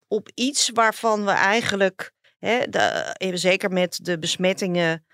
op 0.07 0.29
iets 0.33 0.71
waarvan 0.74 1.25
we 1.25 1.31
eigenlijk, 1.31 2.12
hè, 2.39 2.70
de, 2.70 3.13
zeker 3.34 3.72
met 3.72 4.00
de 4.01 4.20
besmettingen 4.20 5.06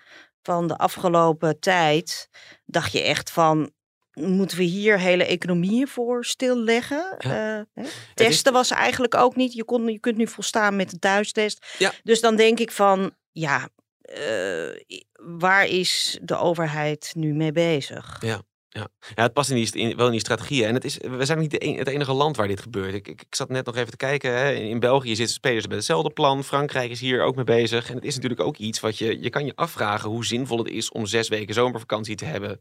van 0.42 0.68
de 0.68 0.76
afgelopen 0.76 1.60
tijd, 1.60 2.28
dacht 2.64 2.92
je 2.92 3.02
echt 3.02 3.30
van, 3.30 3.72
moeten 4.14 4.56
we 4.56 4.62
hier 4.62 4.98
hele 4.98 5.24
economieën 5.24 5.88
voor 5.88 6.24
stilleggen? 6.24 7.14
Ja. 7.18 7.66
Uh, 7.74 7.84
Testen 8.14 8.52
is... 8.52 8.58
was 8.58 8.70
eigenlijk 8.70 9.14
ook 9.14 9.36
niet, 9.36 9.52
je, 9.52 9.64
kon, 9.64 9.86
je 9.86 10.00
kunt 10.00 10.16
nu 10.16 10.26
volstaan 10.26 10.76
met 10.76 10.92
een 10.92 10.98
thuistest. 10.98 11.66
Ja. 11.78 11.92
Dus 12.02 12.20
dan 12.20 12.36
denk 12.36 12.58
ik 12.58 12.70
van, 12.70 13.14
ja, 13.32 13.68
eh, 14.00 14.70
waar 15.14 15.66
is 15.66 16.18
de 16.22 16.36
overheid 16.36 17.12
nu 17.16 17.34
mee 17.34 17.52
bezig? 17.52 18.16
Ja. 18.20 18.42
Ja. 18.76 18.88
ja, 19.14 19.22
het 19.22 19.32
past 19.32 19.50
in 19.50 19.56
die, 19.56 19.72
in, 19.72 19.96
wel 19.96 20.06
in 20.06 20.12
die 20.12 20.20
strategieën. 20.20 20.68
En 20.68 20.74
het 20.74 20.84
is, 20.84 20.96
we 20.96 21.24
zijn 21.24 21.38
niet 21.38 21.50
de 21.50 21.74
het 21.78 21.88
enige 21.88 22.12
land 22.12 22.36
waar 22.36 22.48
dit 22.48 22.60
gebeurt. 22.60 22.94
Ik, 22.94 23.08
ik, 23.08 23.20
ik 23.20 23.34
zat 23.34 23.48
net 23.48 23.66
nog 23.66 23.76
even 23.76 23.90
te 23.90 23.96
kijken. 23.96 24.36
Hè. 24.36 24.52
In 24.52 24.78
België 24.78 25.16
zitten 25.16 25.34
spelers 25.34 25.66
met 25.66 25.76
hetzelfde 25.76 26.10
plan. 26.10 26.44
Frankrijk 26.44 26.90
is 26.90 27.00
hier 27.00 27.22
ook 27.22 27.36
mee 27.36 27.44
bezig. 27.44 27.88
En 27.88 27.94
het 27.94 28.04
is 28.04 28.14
natuurlijk 28.14 28.40
ook 28.40 28.56
iets 28.56 28.80
wat 28.80 28.98
je... 28.98 29.22
Je 29.22 29.30
kan 29.30 29.46
je 29.46 29.52
afvragen 29.54 30.10
hoe 30.10 30.24
zinvol 30.24 30.58
het 30.58 30.68
is 30.68 30.90
om 30.90 31.06
zes 31.06 31.28
weken 31.28 31.54
zomervakantie 31.54 32.16
te 32.16 32.24
hebben. 32.24 32.60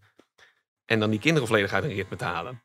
En 0.85 0.99
dan 0.99 1.09
die 1.09 1.19
kinderen 1.19 1.47
volledig 1.47 1.73
uit 1.73 1.83
een 1.83 1.93
ritme 1.93 2.15
te 2.17 2.25
halen. 2.25 2.63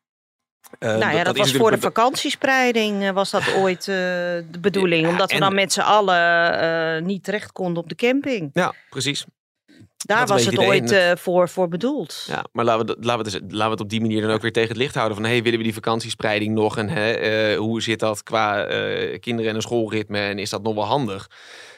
Uh, 0.78 0.97
nou 0.97 1.17
ja, 1.17 1.25
dat, 1.25 1.37
was 1.37 1.52
voor 1.52 1.71
de 1.71 1.78
vakantiespreiding 1.78 3.02
uh, 3.02 3.11
was 3.11 3.31
dat 3.31 3.55
ooit 3.55 3.81
uh, 3.81 3.95
de 3.95 4.59
bedoeling. 4.61 5.05
Ja, 5.05 5.11
omdat 5.11 5.33
we 5.33 5.38
dan 5.38 5.55
met 5.55 5.73
z'n 5.73 5.81
allen 5.81 7.05
niet 7.05 7.25
terecht 7.25 7.52
konden 7.52 7.83
op 7.83 7.88
de 7.88 7.95
camping. 7.95 8.50
Ja, 8.52 8.75
precies. 8.90 9.26
Daar 10.07 10.26
was 10.26 10.45
het 10.45 10.59
ooit 10.59 10.93
uh, 10.93 11.11
voor, 11.14 11.49
voor 11.49 11.69
bedoeld. 11.69 12.25
Ja, 12.26 12.45
maar 12.52 12.64
laten 12.64 12.87
we, 12.87 12.97
laten, 13.00 13.25
we 13.25 13.31
dus, 13.31 13.40
laten 13.40 13.64
we 13.64 13.71
het 13.71 13.81
op 13.81 13.88
die 13.88 14.00
manier 14.00 14.23
dan 14.23 14.31
ook 14.31 14.43
weer 14.43 14.52
tegen 14.52 14.69
het 14.69 14.78
licht 14.78 14.95
houden. 14.95 15.17
Van 15.17 15.26
hey, 15.26 15.43
willen 15.43 15.59
we 15.59 15.64
die 15.64 15.75
vakantiespreiding 15.75 16.55
nog? 16.55 16.76
En 16.76 16.88
hè, 16.88 17.52
uh, 17.52 17.59
hoe 17.59 17.83
zit 17.83 17.99
dat 17.99 18.23
qua 18.23 18.71
uh, 18.71 19.19
kinderen 19.21 19.50
en 19.50 19.57
een 19.57 19.62
schoolritme? 19.62 20.19
En 20.19 20.38
is 20.38 20.50
dat 20.50 20.62
nog 20.62 20.75
wel 20.75 20.85
handig? 20.85 21.31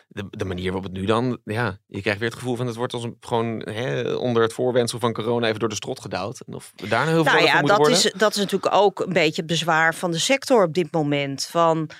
De, 0.08 0.24
de, 0.30 0.44
manier 0.44 0.64
waarop 0.64 0.82
het 0.82 0.92
nu 0.92 1.04
dan, 1.04 1.38
ja, 1.44 1.78
je 1.86 2.00
krijgt 2.00 2.20
weer 2.20 2.28
het 2.28 2.38
gevoel 2.38 2.56
van 2.56 2.66
het 2.66 2.76
wordt 2.76 2.92
als 2.92 3.04
een, 3.04 3.16
gewoon 3.20 3.60
hè, 3.60 4.14
onder 4.14 4.42
het 4.42 4.52
voorwendsel 4.52 4.98
van 4.98 5.12
corona 5.12 5.46
even 5.46 5.60
door 5.60 5.68
de 5.68 5.74
strot 5.74 6.00
gedouwd. 6.00 6.40
En 6.46 6.54
of 6.54 6.72
we 6.76 6.88
daar 6.88 7.04
nou 7.04 7.14
heel 7.14 7.24
veel 7.24 7.32
nou 7.32 7.44
ja, 7.44 7.62
dat 7.62 7.76
worden. 7.76 7.96
Is, 7.96 8.12
dat 8.16 8.30
is 8.30 8.36
natuurlijk 8.36 8.74
ook 8.74 9.00
een 9.00 9.12
beetje 9.12 9.42
het 9.42 9.50
bezwaar 9.50 9.94
van 9.94 10.10
de 10.10 10.18
sector 10.18 10.64
op 10.64 10.74
dit 10.74 10.92
moment. 10.92 11.46
Van 11.50 11.90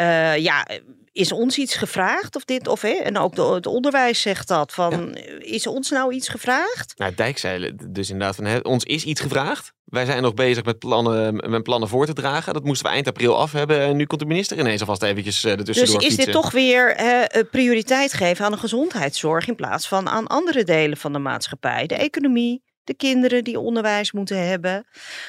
uh, 0.00 0.36
ja, 0.36 0.66
is 1.12 1.32
ons 1.32 1.58
iets 1.58 1.74
gevraagd 1.74 2.36
of 2.36 2.44
dit 2.44 2.68
of 2.68 2.80
hè? 2.80 2.88
En 2.88 3.18
ook 3.18 3.34
de, 3.34 3.42
het 3.42 3.66
onderwijs 3.66 4.20
zegt 4.20 4.48
dat 4.48 4.72
van 4.72 5.14
is 5.38 5.66
ons 5.66 5.90
nou 5.90 6.12
iets 6.12 6.28
gevraagd? 6.28 6.92
Nou, 6.96 7.14
Dijk 7.14 7.38
zei 7.38 7.72
dus 7.90 8.10
inderdaad 8.10 8.36
van 8.36 8.44
hè, 8.44 8.58
ons 8.58 8.84
is 8.84 9.04
iets 9.04 9.20
gevraagd. 9.20 9.72
Wij 9.84 10.04
zijn 10.04 10.22
nog 10.22 10.34
bezig 10.34 10.64
met 10.64 10.78
plannen, 10.78 11.50
met 11.50 11.62
plannen 11.62 11.88
voor 11.88 12.06
te 12.06 12.12
dragen. 12.12 12.52
Dat 12.52 12.64
moesten 12.64 12.86
we 12.86 12.92
eind 12.92 13.08
april 13.08 13.36
af 13.38 13.52
hebben. 13.52 13.80
En 13.80 13.96
nu 13.96 14.06
komt 14.06 14.20
de 14.20 14.26
minister 14.26 14.58
ineens 14.58 14.80
alvast 14.80 15.02
eventjes 15.02 15.44
uh, 15.44 15.50
ertussen 15.50 15.84
Dus 15.84 15.94
is 15.94 16.02
fietsen. 16.02 16.24
dit 16.24 16.34
toch 16.34 16.50
weer 16.50 16.94
hè, 16.96 17.44
prioriteit 17.44 18.12
geven 18.12 18.44
aan 18.44 18.52
de 18.52 18.58
gezondheidszorg 18.58 19.48
in 19.48 19.54
plaats 19.54 19.88
van 19.88 20.08
aan 20.08 20.26
andere 20.26 20.64
delen 20.64 20.96
van 20.96 21.12
de 21.12 21.18
maatschappij? 21.18 21.86
De 21.86 21.94
economie, 21.94 22.62
de 22.84 22.94
kinderen 22.94 23.44
die 23.44 23.58
onderwijs 23.58 24.12
moeten 24.12 24.46
hebben. 24.48 24.86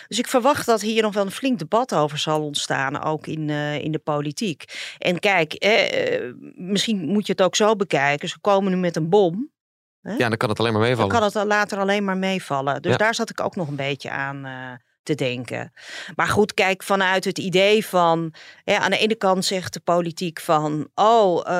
Dus 0.08 0.20
ik 0.20 0.28
verwacht 0.28 0.66
dat 0.66 0.82
hier 0.82 1.02
nog 1.02 1.14
wel 1.14 1.26
een 1.26 1.32
flink 1.32 1.60
debat 1.60 1.96
over 1.96 2.18
zal 2.18 2.44
ontstaan, 2.44 3.04
ook 3.04 3.28
in, 3.28 3.48
uh, 3.48 3.80
in 3.80 3.92
de 3.92 4.00
politiek. 4.00 4.64
En 4.98 5.20
kijk, 5.20 5.54
eh, 5.54 6.34
misschien 6.56 7.06
moet 7.06 7.26
je 7.26 7.32
het 7.32 7.42
ook 7.42 7.56
zo 7.56 7.76
bekijken. 7.76 8.30
Ze 8.30 8.40
komen 8.40 8.72
nu 8.72 8.78
met 8.78 8.96
een 8.96 9.10
bom. 9.10 9.52
Hè? 10.02 10.12
Ja, 10.12 10.30
dan 10.30 10.38
kan 10.38 10.50
het 10.50 10.60
alleen 10.60 10.74
maar 10.74 10.82
meevallen. 10.82 11.10
Dan 11.10 11.20
kan 11.20 11.42
het 11.42 11.48
later 11.48 11.80
alleen 11.80 12.04
maar 12.04 12.18
meevallen. 12.18 12.82
Dus 12.82 12.92
ja. 12.92 12.98
daar 12.98 13.16
zat 13.16 13.30
ik 13.30 13.42
ook 13.42 13.56
nog 13.56 13.68
een 13.68 13.76
beetje 13.76 14.10
aan. 14.10 14.46
Uh, 14.46 14.72
te 15.04 15.16
denken. 15.16 15.74
Maar 16.16 16.28
goed, 16.28 16.54
kijk, 16.54 16.84
vanuit 16.84 17.26
het 17.26 17.38
idee 17.38 17.86
van, 17.86 18.34
aan 18.66 18.92
de 18.92 18.98
ene 18.98 19.16
kant 19.16 19.46
zegt 19.46 19.74
de 19.74 19.80
politiek 19.80 20.40
van, 20.40 20.90
oh, 20.96 21.38
uh, 21.38 21.54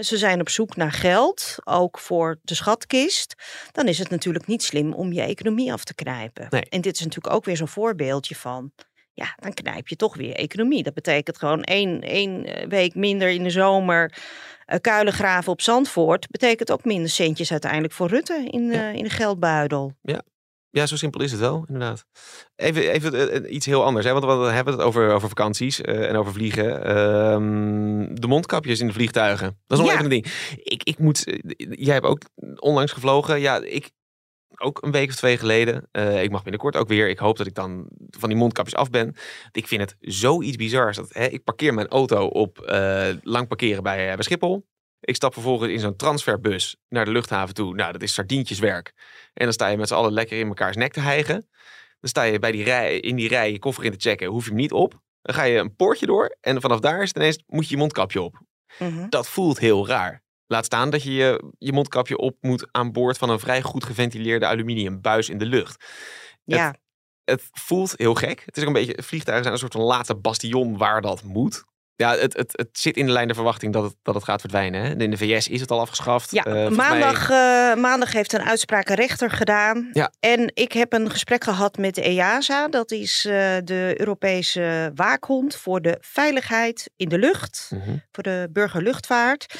ze 0.00 0.16
zijn 0.16 0.40
op 0.40 0.48
zoek 0.48 0.76
naar 0.76 0.92
geld, 0.92 1.56
ook 1.64 1.98
voor 1.98 2.38
de 2.42 2.54
schatkist. 2.54 3.34
Dan 3.72 3.88
is 3.88 3.98
het 3.98 4.10
natuurlijk 4.10 4.46
niet 4.46 4.62
slim 4.62 4.92
om 4.92 5.12
je 5.12 5.22
economie 5.22 5.72
af 5.72 5.84
te 5.84 5.94
knijpen. 5.94 6.46
Nee. 6.50 6.64
En 6.68 6.80
dit 6.80 6.94
is 6.94 7.04
natuurlijk 7.04 7.34
ook 7.34 7.44
weer 7.44 7.56
zo'n 7.56 7.68
voorbeeldje 7.68 8.34
van, 8.34 8.72
ja, 9.12 9.34
dan 9.36 9.54
knijp 9.54 9.88
je 9.88 9.96
toch 9.96 10.16
weer 10.16 10.34
economie. 10.34 10.82
Dat 10.82 10.94
betekent 10.94 11.38
gewoon 11.38 11.62
één, 11.62 12.00
één 12.00 12.68
week 12.68 12.94
minder 12.94 13.28
in 13.28 13.42
de 13.42 13.50
zomer. 13.50 14.14
Uh, 14.66 14.78
kuilen 14.80 15.12
graven 15.12 15.52
op 15.52 15.60
Zandvoort 15.60 16.30
betekent 16.30 16.70
ook 16.70 16.84
minder 16.84 17.10
centjes 17.10 17.50
uiteindelijk 17.50 17.92
voor 17.92 18.08
Rutte 18.08 18.48
in, 18.50 18.70
ja. 18.70 18.90
uh, 18.90 18.94
in 18.94 19.02
de 19.02 19.10
geldbuidel. 19.10 19.92
Ja, 20.02 20.22
ja, 20.76 20.86
zo 20.86 20.96
simpel 20.96 21.20
is 21.20 21.30
het 21.30 21.40
wel, 21.40 21.64
inderdaad. 21.66 22.04
Even, 22.56 22.90
even 22.90 23.54
iets 23.54 23.66
heel 23.66 23.84
anders, 23.84 24.06
hè? 24.06 24.12
want 24.12 24.24
we 24.24 24.50
hebben 24.50 24.74
het 24.74 24.82
over, 24.82 25.10
over 25.10 25.28
vakanties 25.28 25.80
uh, 25.80 26.08
en 26.08 26.16
over 26.16 26.32
vliegen. 26.32 26.66
Uh, 26.66 28.14
de 28.14 28.26
mondkapjes 28.26 28.80
in 28.80 28.86
de 28.86 28.92
vliegtuigen. 28.92 29.58
Dat 29.66 29.78
is 29.78 29.84
nog 29.84 29.86
Ja. 29.86 29.92
even 29.92 30.04
een 30.04 30.22
ding. 30.22 30.26
Ik, 30.62 30.82
ik 30.82 30.98
moet, 30.98 31.24
jij 31.70 31.94
hebt 31.94 32.06
ook 32.06 32.22
onlangs 32.56 32.92
gevlogen. 32.92 33.40
Ja, 33.40 33.62
ik 33.62 33.90
ook 34.56 34.82
een 34.82 34.90
week 34.92 35.08
of 35.08 35.14
twee 35.14 35.38
geleden. 35.38 35.88
Ik 36.22 36.30
mag 36.30 36.42
binnenkort 36.42 36.76
ook 36.76 36.88
weer. 36.88 37.08
Ik 37.08 37.18
hoop 37.18 37.36
dat 37.36 37.46
ik 37.46 37.54
dan 37.54 37.88
van 38.10 38.28
die 38.28 38.38
mondkapjes 38.38 38.74
af 38.74 38.90
ben. 38.90 39.14
Ik 39.52 39.66
vind 39.66 39.80
het 39.80 39.96
zoiets 40.00 40.56
bizars. 40.56 40.96
Dat, 40.96 41.08
hè, 41.12 41.26
ik 41.26 41.44
parkeer 41.44 41.74
mijn 41.74 41.88
auto 41.88 42.26
op 42.26 42.58
lang 43.22 43.48
parkeren 43.48 43.82
bij, 43.82 44.14
bij 44.14 44.22
Schiphol. 44.22 44.66
Ik 45.06 45.14
stap 45.14 45.32
vervolgens 45.32 45.72
in 45.72 45.80
zo'n 45.80 45.96
transferbus 45.96 46.76
naar 46.88 47.04
de 47.04 47.10
luchthaven 47.10 47.54
toe. 47.54 47.74
Nou, 47.74 47.92
dat 47.92 48.02
is 48.02 48.14
sardientjeswerk. 48.14 48.92
En 49.34 49.44
dan 49.44 49.52
sta 49.52 49.66
je 49.66 49.76
met 49.76 49.88
z'n 49.88 49.94
allen 49.94 50.12
lekker 50.12 50.38
in 50.38 50.48
mekaars 50.48 50.76
nek 50.76 50.92
te 50.92 51.00
hijgen. 51.00 51.48
Dan 52.00 52.10
sta 52.10 52.22
je 52.22 52.38
bij 52.38 52.52
die 52.52 52.64
rij, 52.64 52.98
in 52.98 53.16
die 53.16 53.28
rij 53.28 53.52
je 53.52 53.58
koffer 53.58 53.84
in 53.84 53.92
te 53.92 54.08
checken. 54.08 54.28
Hoef 54.28 54.42
je 54.44 54.50
hem 54.50 54.58
niet 54.58 54.72
op. 54.72 55.00
Dan 55.22 55.34
ga 55.34 55.42
je 55.42 55.58
een 55.58 55.76
poortje 55.76 56.06
door. 56.06 56.36
En 56.40 56.60
vanaf 56.60 56.80
daar 56.80 57.02
is 57.02 57.08
het 57.08 57.16
ineens, 57.16 57.42
moet 57.46 57.64
je 57.64 57.70
je 57.70 57.76
mondkapje 57.76 58.22
op. 58.22 58.40
Mhm. 58.78 59.08
Dat 59.08 59.28
voelt 59.28 59.58
heel 59.58 59.86
raar. 59.86 60.24
Laat 60.46 60.64
staan 60.64 60.90
dat 60.90 61.02
je, 61.02 61.12
je 61.12 61.52
je 61.58 61.72
mondkapje 61.72 62.18
op 62.18 62.36
moet 62.40 62.68
aan 62.70 62.92
boord 62.92 63.18
van 63.18 63.30
een 63.30 63.40
vrij 63.40 63.62
goed 63.62 63.84
geventileerde 63.84 64.46
aluminiumbuis 64.46 65.28
in 65.28 65.38
de 65.38 65.46
lucht. 65.46 65.84
Ja, 66.44 66.74
Het 67.24 67.48
voelt 67.52 67.94
heel 67.96 68.14
gek. 68.14 68.42
Het 68.46 68.56
is 68.56 68.62
ook 68.62 68.68
een 68.68 68.74
beetje, 68.74 69.02
vliegtuigen 69.02 69.44
zijn 69.44 69.54
een 69.54 69.60
soort 69.60 69.72
van 69.72 69.82
late 69.82 70.14
bastion 70.14 70.76
waar 70.76 71.00
dat 71.00 71.22
moet. 71.22 71.64
Ja, 71.96 72.16
het, 72.16 72.36
het, 72.36 72.52
het 72.52 72.68
zit 72.72 72.96
in 72.96 73.06
de 73.06 73.12
lijn 73.12 73.26
der 73.26 73.34
verwachting 73.36 73.72
dat 73.72 73.82
het, 73.82 73.94
dat 74.02 74.14
het 74.14 74.24
gaat 74.24 74.40
verdwijnen. 74.40 74.82
Hè? 74.82 74.94
In 74.96 75.10
de 75.10 75.16
VS 75.16 75.48
is 75.48 75.60
het 75.60 75.70
al 75.70 75.80
afgeschaft. 75.80 76.30
ja. 76.30 76.44
Eh, 76.44 76.52
mij- 76.52 76.70
maandag, 76.70 77.30
eh, 77.30 77.74
maandag 77.74 78.12
heeft 78.12 78.32
een 78.32 78.42
uitspraak 78.42 78.88
een 78.88 78.96
rechter 78.96 79.30
gedaan. 79.30 79.90
Ja. 79.92 80.12
En 80.20 80.50
ik 80.54 80.72
heb 80.72 80.92
een 80.92 81.10
gesprek 81.10 81.44
gehad 81.44 81.76
met 81.76 81.94
de 81.94 82.02
EASA. 82.02 82.68
Dat 82.68 82.90
is 82.90 83.24
eh, 83.24 83.32
de 83.64 83.94
Europese 83.96 84.92
waakhond 84.94 85.56
voor 85.56 85.82
de 85.82 85.98
veiligheid 86.00 86.90
in 86.96 87.08
de 87.08 87.18
lucht. 87.18 87.70
Mhm. 87.70 87.96
voor 88.12 88.22
de 88.22 88.48
burgerluchtvaart. 88.52 89.54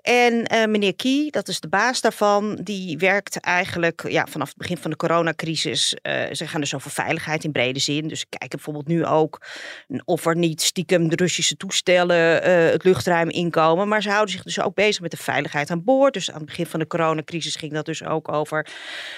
En 0.00 0.70
meneer 0.70 0.94
Kie, 0.94 1.30
dat 1.30 1.48
is 1.48 1.60
de 1.60 1.68
baas 1.68 2.00
daarvan, 2.00 2.58
die 2.62 2.98
werkt 2.98 3.40
eigenlijk 3.40 4.04
ja, 4.08 4.26
vanaf 4.30 4.48
het 4.48 4.56
begin 4.56 4.76
van 4.76 4.90
de 4.90 4.96
coronacrisis. 4.96 5.88
ze 6.32 6.46
gaan 6.46 6.60
dus 6.60 6.74
over 6.74 6.90
veiligheid 6.90 7.44
in 7.44 7.52
brede 7.52 7.78
zin. 7.78 8.08
Dus 8.08 8.24
kijken 8.28 8.48
bijvoorbeeld 8.48 8.86
nu 8.88 9.06
ook 9.06 9.46
of 10.04 10.26
er 10.26 10.36
niet 10.36 10.62
stiekem 10.62 11.08
de 11.08 11.16
Russische 11.16 11.56
eh, 11.82 12.70
het 12.70 12.84
luchtruim 12.84 13.28
inkomen. 13.28 13.88
Maar 13.88 14.02
ze 14.02 14.10
houden 14.10 14.34
zich 14.34 14.42
dus 14.42 14.60
ook 14.60 14.74
bezig 14.74 15.02
met 15.02 15.10
de 15.10 15.16
veiligheid 15.16 15.70
aan 15.70 15.84
boord. 15.84 16.12
Dus 16.12 16.30
aan 16.30 16.36
het 16.36 16.46
begin 16.46 16.66
van 16.66 16.80
de 16.80 16.86
coronacrisis 16.86 17.56
ging 17.56 17.72
dat 17.72 17.84
dus 17.84 18.04
ook 18.04 18.32
over, 18.32 18.66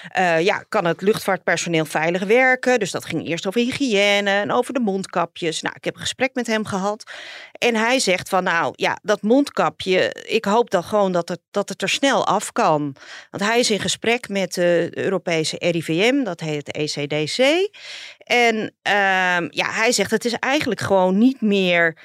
eh, 0.08 0.40
ja, 0.40 0.64
kan 0.68 0.84
het 0.84 1.00
luchtvaartpersoneel 1.00 1.84
veilig 1.84 2.24
werken? 2.24 2.78
Dus 2.78 2.90
dat 2.90 3.04
ging 3.04 3.26
eerst 3.26 3.46
over 3.46 3.60
hygiëne 3.60 4.30
en 4.30 4.52
over 4.52 4.74
de 4.74 4.80
mondkapjes. 4.80 5.62
Nou, 5.62 5.74
ik 5.76 5.84
heb 5.84 5.94
een 5.94 6.00
gesprek 6.00 6.34
met 6.34 6.46
hem 6.46 6.64
gehad. 6.64 7.10
En 7.52 7.74
hij 7.74 7.98
zegt 7.98 8.28
van 8.28 8.44
nou 8.44 8.72
ja, 8.76 8.98
dat 9.02 9.22
mondkapje, 9.22 10.14
ik 10.28 10.44
hoop 10.44 10.70
dan 10.70 10.84
gewoon 10.84 11.12
dat 11.12 11.28
het, 11.28 11.40
dat 11.50 11.68
het 11.68 11.82
er 11.82 11.88
snel 11.88 12.26
af 12.26 12.52
kan. 12.52 12.96
Want 13.30 13.42
hij 13.44 13.58
is 13.58 13.70
in 13.70 13.80
gesprek 13.80 14.28
met 14.28 14.54
de 14.54 14.90
Europese 14.90 15.56
RIVM, 15.58 16.24
dat 16.24 16.40
heet 16.40 16.66
het 16.66 16.76
ECDC. 16.76 17.70
En 18.18 18.74
ehm, 18.82 19.46
ja, 19.50 19.70
hij 19.70 19.92
zegt 19.92 20.10
het 20.10 20.24
is 20.24 20.32
eigenlijk 20.32 20.80
gewoon 20.80 21.18
niet 21.18 21.40
meer 21.40 21.96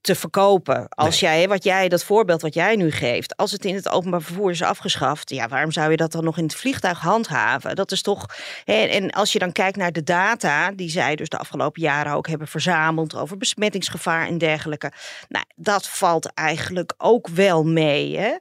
te 0.00 0.14
verkopen. 0.14 0.88
Als 0.88 1.20
jij, 1.20 1.48
wat 1.48 1.64
jij, 1.64 1.88
dat 1.88 2.04
voorbeeld 2.04 2.42
wat 2.42 2.54
jij 2.54 2.76
nu 2.76 2.90
geeft, 2.90 3.36
als 3.36 3.52
het 3.52 3.64
in 3.64 3.74
het 3.74 3.88
openbaar 3.88 4.22
vervoer 4.22 4.50
is 4.50 4.62
afgeschaft, 4.62 5.30
ja, 5.30 5.48
waarom 5.48 5.72
zou 5.72 5.90
je 5.90 5.96
dat 5.96 6.12
dan 6.12 6.24
nog 6.24 6.38
in 6.38 6.44
het 6.44 6.54
vliegtuig 6.54 7.00
handhaven? 7.00 7.76
Dat 7.76 7.92
is 7.92 8.02
toch. 8.02 8.26
hè, 8.64 8.72
En 8.72 9.10
als 9.10 9.32
je 9.32 9.38
dan 9.38 9.52
kijkt 9.52 9.76
naar 9.76 9.92
de 9.92 10.02
data 10.02 10.70
die 10.70 10.90
zij 10.90 11.16
dus 11.16 11.28
de 11.28 11.38
afgelopen 11.38 11.82
jaren 11.82 12.12
ook 12.12 12.28
hebben 12.28 12.48
verzameld 12.48 13.16
over 13.16 13.36
besmettingsgevaar 13.36 14.26
en 14.26 14.38
dergelijke. 14.38 14.92
Nou, 15.28 15.44
dat 15.56 15.88
valt 15.88 16.32
eigenlijk 16.34 16.94
ook 16.96 17.28
wel 17.28 17.64
mee. 17.64 18.18
Hè? 18.18 18.36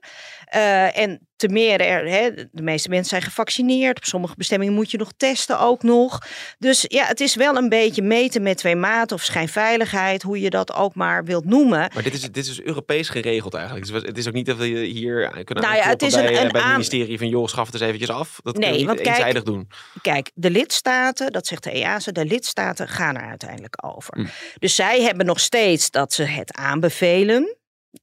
Eh, 0.46 0.98
en 0.98 1.27
te 1.38 1.48
meer, 1.48 1.82
er, 1.82 2.10
hè, 2.10 2.30
de 2.52 2.62
meeste 2.62 2.90
mensen 2.90 3.10
zijn 3.10 3.22
gevaccineerd. 3.22 3.98
Op 3.98 4.04
sommige 4.06 4.34
bestemmingen 4.38 4.74
moet 4.74 4.92
je 4.92 4.98
nog 4.98 5.12
testen 5.18 5.60
ook 5.60 5.84
nog. 5.84 6.28
Dus 6.60 6.86
ja, 6.88 7.06
het 7.06 7.20
is 7.20 7.36
wel 7.36 7.56
een 7.56 7.70
beetje 7.70 8.02
meten 8.02 8.42
met 8.44 8.58
twee 8.58 8.76
maten 8.76 9.16
of 9.16 9.24
schijnveiligheid, 9.24 10.22
hoe 10.24 10.40
je 10.42 10.50
dat 10.50 10.74
ook 10.74 10.96
maar 10.96 11.26
wilt 11.26 11.46
noemen. 11.46 11.90
Maar 11.94 12.04
dit 12.04 12.14
is, 12.14 12.22
dit 12.22 12.48
is 12.48 12.62
Europees 12.62 13.10
geregeld 13.10 13.54
eigenlijk. 13.54 13.88
Dus 13.92 14.02
het 14.02 14.18
is 14.18 14.28
ook 14.28 14.34
niet 14.34 14.46
dat 14.46 14.58
we 14.58 14.66
hier 14.68 15.30
kunnen 15.44 15.64
Nou 15.64 15.76
ja, 15.76 15.84
het 15.90 16.02
is 16.02 16.14
een- 16.14 16.22
bij, 16.24 16.36
eh, 16.38 16.42
een 16.44 16.52
bij 16.52 16.62
het 16.62 16.72
ministerie 16.72 17.18
van 17.18 17.30
joh, 17.30 17.48
schaf 17.48 17.66
het 17.66 17.74
eens 17.74 17.84
eventjes 17.84 18.10
af. 18.10 18.40
Dat 18.44 18.58
Nee, 18.58 18.64
kunnen 18.64 18.80
we 18.80 18.86
want 18.86 18.98
niet 18.98 19.08
kijk- 19.08 19.18
eenzijdig 19.18 19.44
doen. 19.44 19.68
Kijk, 20.02 20.32
de 20.34 20.50
lidstaten, 20.50 21.32
dat 21.32 21.48
zegt 21.48 21.64
de 21.64 21.72
EASA, 21.72 22.12
de 22.12 22.26
lidstaten 22.26 22.88
gaan 22.88 23.16
er 23.16 23.28
uiteindelijk 23.30 23.86
over. 23.86 24.14
Hm. 24.18 24.26
Dus 24.60 24.76
zij 24.76 25.02
hebben 25.02 25.26
nog 25.26 25.40
steeds 25.40 25.92
dat 25.92 26.14
ze 26.14 26.24
het 26.24 26.54
aanbevelen. 26.58 27.56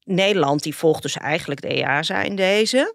Nederland 0.04 0.62
die 0.62 0.76
volgt 0.76 1.02
dus 1.02 1.16
eigenlijk 1.16 1.60
de 1.60 1.68
EASA 1.68 2.22
in 2.22 2.36
deze. 2.36 2.94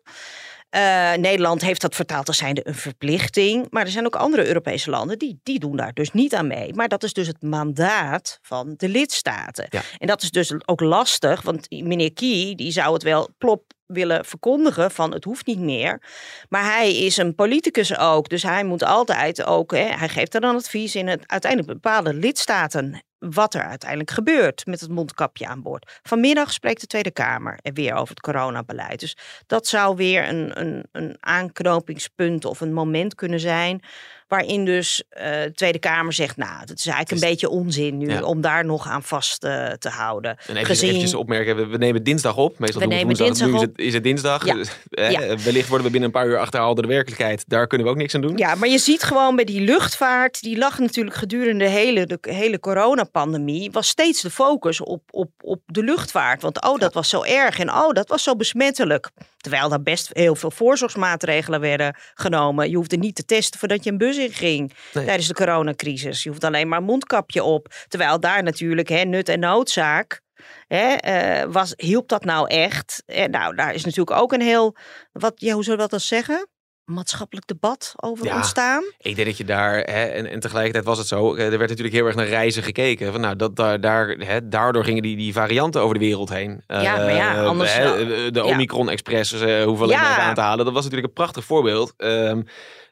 Eh, 0.69 1.13
Nederland 1.13 1.61
heeft 1.61 1.81
dat 1.81 1.95
vertaald 1.95 2.27
als 2.27 2.37
zijnde 2.37 2.67
een 2.67 2.75
verplichting. 2.75 3.67
Maar 3.69 3.85
er 3.85 3.91
zijn 3.91 4.05
ook 4.05 4.15
andere 4.15 4.47
Europese 4.47 4.89
landen 4.89 5.17
die, 5.17 5.39
die 5.43 5.59
doen 5.59 5.75
daar 5.75 5.93
dus 5.93 6.11
niet 6.11 6.35
aan 6.35 6.47
mee. 6.47 6.73
Maar 6.73 6.87
dat 6.87 7.03
is 7.03 7.13
dus 7.13 7.27
het 7.27 7.41
mandaat 7.41 8.39
van 8.41 8.73
de 8.77 8.89
lidstaten. 8.89 9.65
Ja. 9.69 9.81
En 9.97 10.07
dat 10.07 10.21
is 10.21 10.31
dus 10.31 10.53
ook 10.65 10.79
lastig, 10.79 11.41
want 11.41 11.69
meneer 11.69 12.13
Kie 12.13 12.55
die 12.55 12.71
zou 12.71 12.93
het 12.93 13.03
wel 13.03 13.29
plop 13.37 13.63
willen 13.93 14.25
verkondigen 14.25 14.91
van 14.91 15.13
het 15.13 15.23
hoeft 15.23 15.45
niet 15.45 15.59
meer. 15.59 16.01
Maar 16.49 16.63
hij 16.63 16.95
is 16.95 17.17
een 17.17 17.35
politicus 17.35 17.97
ook, 17.97 18.29
dus 18.29 18.43
hij 18.43 18.63
moet 18.63 18.83
altijd 18.83 19.43
ook, 19.43 19.71
hè, 19.71 19.83
hij 19.83 20.09
geeft 20.09 20.35
er 20.35 20.41
dan 20.41 20.55
advies 20.55 20.95
in 20.95 21.07
het 21.07 21.23
uiteindelijk 21.27 21.73
bepaalde 21.73 22.13
lidstaten 22.13 23.03
wat 23.19 23.53
er 23.53 23.63
uiteindelijk 23.63 24.11
gebeurt 24.11 24.65
met 24.65 24.79
het 24.79 24.89
mondkapje 24.89 25.47
aan 25.47 25.61
boord. 25.61 25.99
Vanmiddag 26.03 26.51
spreekt 26.51 26.81
de 26.81 26.87
Tweede 26.87 27.11
Kamer 27.11 27.59
er 27.61 27.73
weer 27.73 27.93
over 27.93 28.09
het 28.09 28.21
coronabeleid. 28.21 28.99
Dus 28.99 29.17
dat 29.47 29.67
zou 29.67 29.95
weer 29.95 30.29
een, 30.29 30.59
een, 30.59 30.85
een 30.91 31.17
aanknopingspunt 31.19 32.45
of 32.45 32.61
een 32.61 32.73
moment 32.73 33.15
kunnen 33.15 33.39
zijn 33.39 33.81
waarin 34.29 34.65
dus 34.65 35.03
uh, 35.17 35.23
de 35.23 35.51
Tweede 35.55 35.79
Kamer 35.79 36.13
zegt, 36.13 36.37
nou, 36.37 36.59
het 36.59 36.79
is 36.79 36.85
eigenlijk 36.85 37.11
een 37.21 37.29
beetje 37.29 37.49
onzin 37.49 37.97
nu 37.97 38.09
Ja. 38.09 38.23
om 38.23 38.41
daar 38.41 38.65
nog 38.65 38.87
aan 38.87 39.03
vast 39.03 39.43
eh, 39.43 39.65
te 39.67 39.89
houden. 39.89 40.37
En 40.47 40.55
even 40.55 40.65
Gezien- 40.67 40.87
eventjes 40.87 41.13
opmerken, 41.13 41.55
we, 41.55 41.65
we 41.65 41.77
nemen 41.77 42.03
dinsdag 42.03 42.37
op. 42.37 42.59
Meestal 42.59 42.81
We 42.81 42.87
doen 42.87 42.97
we 42.97 43.03
nemen 43.03 43.17
woensdag, 43.17 43.47
nu 43.47 43.53
is 43.53 43.59
dinsdag 43.59 43.61
het, 43.77 43.87
is 43.87 43.93
het 43.93 44.03
dinsdag. 44.03 44.45
Ja. 44.45 44.53
Dus, 44.53 44.69
eh. 44.89 45.37
Wellicht 45.37 45.67
worden 45.67 45.85
we 45.85 45.91
binnen 45.91 46.03
een 46.03 46.19
paar 46.21 46.27
uur 46.27 46.37
achterhaald 46.37 46.75
door 46.75 46.85
de 46.85 46.93
werkelijkheid. 46.93 47.43
Daar 47.47 47.67
kunnen 47.67 47.87
we 47.87 47.93
ook 47.93 47.99
niks 47.99 48.15
aan 48.15 48.21
doen. 48.21 48.37
Ja, 48.37 48.55
maar 48.55 48.69
je 48.69 48.77
ziet 48.77 49.03
gewoon 49.03 49.35
bij 49.35 49.45
die 49.45 49.61
luchtvaart, 49.61 50.41
die 50.41 50.57
lag 50.57 50.79
natuurlijk 50.79 51.15
gedurende 51.15 51.63
de 51.63 51.69
hele, 51.69 52.05
de 52.05 52.17
hele 52.21 52.59
coronapandemie, 52.59 53.71
was 53.71 53.87
steeds 53.87 54.21
de 54.21 54.29
focus 54.29 54.81
op, 54.81 55.01
op, 55.11 55.31
op 55.41 55.61
de 55.65 55.83
luchtvaart. 55.83 56.41
Want 56.41 56.63
oh, 56.65 56.79
dat 56.79 56.93
was 56.93 57.09
zo 57.09 57.23
erg 57.23 57.59
en 57.59 57.69
oh, 57.69 57.91
dat 57.91 58.09
was 58.09 58.23
zo 58.23 58.35
besmettelijk. 58.35 59.09
Terwijl 59.37 59.69
daar 59.69 59.81
best 59.81 60.09
heel 60.13 60.35
veel 60.35 60.51
voorzorgsmaatregelen 60.51 61.59
werden 61.59 61.95
genomen. 62.13 62.69
Je 62.69 62.75
hoefde 62.75 62.97
niet 62.97 63.15
te 63.15 63.25
testen 63.25 63.59
voordat 63.59 63.83
je 63.83 63.91
een 63.91 63.97
bus 63.97 64.17
inging 64.19 64.73
Nee. 64.93 65.05
tijdens 65.05 65.27
de 65.27 65.33
coronacrisis. 65.33 66.23
Je 66.23 66.29
hoeft 66.29 66.43
alleen 66.43 66.67
maar 66.67 66.77
een 66.79 66.83
mondkapje 66.85 67.43
op. 67.43 67.67
Terwijl 67.87 68.19
daar 68.19 68.43
natuurlijk 68.43 68.89
hè, 68.89 69.03
nut 69.03 69.29
en 69.29 69.39
noodzaak. 69.39 70.21
Hè, 70.67 70.93
eh, 70.93 71.45
was, 71.51 71.73
hielp 71.77 72.07
dat 72.09 72.23
nou 72.25 72.47
echt? 72.49 73.03
En 73.05 73.31
nou, 73.31 73.55
daar 73.55 73.73
is 73.73 73.85
natuurlijk 73.85 74.17
ook 74.21 74.33
een 74.33 74.41
heel, 74.41 74.75
wat, 75.11 75.33
ja, 75.35 75.53
hoe 75.53 75.63
zou 75.63 75.77
dat 75.77 75.89
dan 75.89 75.99
zeggen? 75.99 76.47
Maatschappelijk 76.85 77.47
debat 77.47 77.93
over 77.95 78.25
Ja. 78.25 78.35
ontstaan. 78.35 78.83
Ik 78.97 79.15
denk 79.15 79.27
dat 79.27 79.37
je 79.37 79.45
daar, 79.45 79.73
hè, 79.75 80.03
en, 80.05 80.25
en 80.29 80.39
tegelijkertijd 80.39 80.85
was 80.85 80.97
het 80.97 81.07
zo, 81.07 81.35
eh, 81.35 81.43
er 81.51 81.57
werd 81.57 81.69
natuurlijk 81.69 81.95
heel 81.95 82.05
erg 82.05 82.15
naar 82.15 82.27
reizen 82.27 82.63
gekeken. 82.63 83.11
Van, 83.11 83.21
nou, 83.21 83.35
dat, 83.35 83.55
daar, 83.55 83.81
daar, 83.81 84.07
hè, 84.07 84.47
daardoor 84.47 84.83
gingen 84.83 85.01
die, 85.01 85.17
die 85.17 85.33
varianten 85.33 85.81
over 85.81 85.93
de 85.99 86.05
wereld 86.05 86.29
heen. 86.29 86.63
Ja, 86.67 86.81
maar 86.81 87.13
ja, 87.13 87.35
Eh, 87.35 87.45
anders 87.45 87.73
hè, 87.73 88.31
de. 88.31 88.43
Omicron 88.43 88.89
Express, 88.89 89.31
eh 89.33 89.63
hoeven 89.63 89.87
we 89.87 89.93
alleen 89.93 90.05
Ja. 90.05 90.17
aan 90.17 90.33
te 90.33 90.41
halen. 90.41 90.65
Dat 90.65 90.73
was 90.73 90.83
natuurlijk 90.83 91.07
een 91.07 91.23
prachtig 91.23 91.43
voorbeeld. 91.45 91.93
Ehm, 91.97 92.41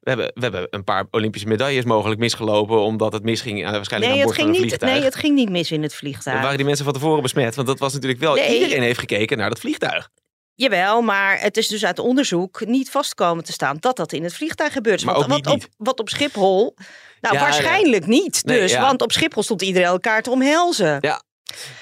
we, 0.08 0.14
hebben, 0.14 0.32
we 0.34 0.42
hebben 0.42 0.68
een 0.70 0.84
paar 0.84 1.06
Olympische 1.12 1.48
medailles 1.48 1.84
mogelijk 1.86 2.20
misgelopen, 2.20 2.80
omdat 2.82 3.14
het 3.14 3.24
misging 3.24 3.58
uh, 3.66 3.72
waarschijnlijk 3.72 4.12
Nee 4.14 4.22
aan 4.22 4.28
het, 4.28 4.36
boord 4.36 4.36
van 4.36 4.44
ging 4.46 4.56
een 4.56 4.62
niet, 4.62 4.70
vliegtuig. 4.70 4.94
nee, 4.94 5.04
het 5.04 5.16
ging 5.16 5.36
niet 5.36 5.50
mis 5.50 5.72
in 5.72 5.84
het 5.84 5.96
vliegtuig. 5.96 6.42
Waren 6.42 6.58
die 6.58 6.66
mensen 6.66 6.86
van 6.86 6.94
tevoren 6.94 7.22
besmet? 7.22 7.56
Want 7.56 7.68
dat 7.68 7.80
was 7.80 7.94
natuurlijk 7.94 8.22
wel, 8.22 8.36
Nee. 8.36 8.54
iedereen 8.60 8.82
heeft 8.82 9.00
gekeken 9.00 9.38
naar 9.38 9.50
dat 9.50 9.60
vliegtuig. 9.60 10.10
Jawel, 10.56 11.02
maar 11.02 11.42
het 11.42 11.58
is 11.58 11.68
dus 11.68 11.86
uit 11.86 12.00
onderzoek 12.00 12.66
niet 12.66 12.90
vastkomen 12.90 13.44
te 13.44 13.52
staan 13.52 13.78
dat 13.80 13.96
dat 13.96 14.14
in 14.14 14.24
het 14.24 14.34
vliegtuig 14.34 14.74
gebeurt. 14.74 15.04
Maar 15.06 15.14
Want 15.14 15.26
ook 15.26 15.36
niet 15.36 15.46
wat, 15.46 15.54
niet. 15.54 15.64
Op, 15.66 15.72
wat 15.78 16.00
op 16.00 16.10
Schiphol. 16.10 16.76
Nou, 17.22 17.36
Ja, 17.36 17.42
waarschijnlijk 17.42 18.06
niet. 18.06 18.42
Nee, 18.46 18.60
Dus, 18.60 18.72
ja. 18.72 18.82
want 18.82 19.02
op 19.02 19.12
Schiphol 19.12 19.44
stond 19.44 19.62
iedereen 19.62 19.88
elkaar 19.88 20.22
te 20.22 20.30
omhelzen. 20.32 20.98
Ja, 21.02 21.22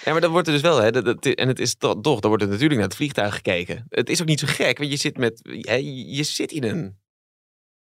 maar 0.06 0.22
dat 0.22 0.32
wordt 0.32 0.48
er 0.48 0.54
dus 0.54 0.62
wel, 0.62 0.82
hè. 0.82 0.92
Dat, 0.92 1.06
dat- 1.06 1.26
en 1.26 1.48
het 1.48 1.60
is 1.60 1.76
toch, 1.76 1.96
toch, 2.02 2.20
dan 2.20 2.30
wordt 2.30 2.44
er 2.44 2.50
natuurlijk 2.50 2.80
naar 2.80 2.88
het 2.88 2.98
vliegtuig 2.98 3.36
gekeken. 3.36 3.86
Het 3.90 4.10
is 4.10 4.22
ook 4.22 4.28
niet 4.28 4.40
zo 4.40 4.48
gek, 4.50 4.78
want 4.78 4.92
je 4.92 4.98
zit 4.98 5.18
met, 5.18 5.40
hè, 5.62 5.76
je 6.06 6.24
zit 6.24 6.52
in 6.52 6.64
een, 6.64 6.98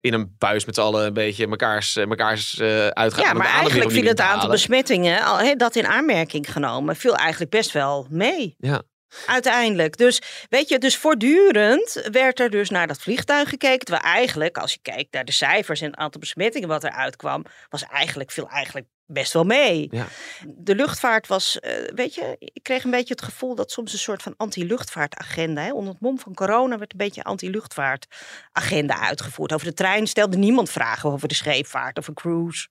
in 0.06 0.14
een 0.14 0.36
buis 0.38 0.66
met 0.66 0.76
z'n 0.76 0.82
allen 0.82 1.06
een 1.06 1.14
beetje 1.14 1.48
mekaars, 1.48 1.96
eh, 1.96 2.06
mekaars 2.06 2.60
eh 2.60 2.88
uitgaan. 2.88 3.24
Ja, 3.24 3.34
maar 3.34 3.48
eigenlijk 3.48 3.92
viel 3.92 4.06
het 4.06 4.20
aantal 4.20 4.50
besmettingen, 4.50 5.24
al, 5.24 5.58
dat 5.58 5.76
in 5.76 5.88
aanmerking 5.88 6.52
genomen, 6.52 6.96
viel 6.96 7.16
eigenlijk 7.16 7.52
best 7.52 7.72
wel 7.72 8.08
mee. 8.10 8.56
Ja. 8.58 8.82
Uiteindelijk. 9.26 9.98
Dus 9.98 10.22
weet 10.50 10.70
je, 10.70 10.80
dus 10.80 10.98
voortdurend 10.98 12.02
werd 12.12 12.40
er 12.40 12.50
dus 12.50 12.70
naar 12.70 12.88
dat 12.88 13.02
vliegtuig 13.02 13.50
gekeken. 13.50 13.86
Terwijl 13.86 14.14
eigenlijk, 14.14 14.58
als 14.58 14.74
je 14.74 14.80
kijkt 14.82 15.14
naar 15.14 15.26
de 15.26 15.32
cijfers 15.32 15.82
en 15.82 15.90
het 15.90 15.96
aantal 15.96 16.20
besmettingen 16.20 16.68
wat 16.68 16.84
eruit 16.84 17.16
kwam, 17.16 17.46
was 17.70 17.84
eigenlijk, 17.84 18.32
viel 18.32 18.50
eigenlijk 18.50 18.86
best 19.08 19.34
wel 19.34 19.44
mee. 19.44 19.88
Ja. 19.92 20.08
De 20.48 20.76
luchtvaart 20.76 21.28
was, 21.28 21.60
eh, 21.60 21.74
weet 21.96 22.16
je, 22.16 22.36
ik 22.40 22.64
kreeg 22.64 22.84
een 22.84 22.92
beetje 22.92 23.14
het 23.14 23.24
gevoel 23.24 23.56
dat 23.56 23.72
soms 23.72 23.94
een 23.94 24.00
soort 24.00 24.22
van 24.22 24.34
anti-luchtvaartagenda, 24.38 25.72
onder 25.74 25.92
het 25.94 26.02
mom 26.02 26.20
van 26.20 26.34
corona 26.34 26.78
werd 26.78 26.92
een 26.92 26.98
beetje 26.98 27.24
anti-luchtvaartagenda 27.24 29.00
uitgevoerd. 29.00 29.54
Over 29.54 29.68
de 29.68 29.74
trein 29.74 30.08
stelde 30.08 30.38
niemand 30.38 30.70
vragen 30.70 31.12
over 31.12 31.28
de 31.28 31.34
scheepvaart 31.36 31.98
of 31.98 32.08
een 32.08 32.14
cruise. 32.14 32.68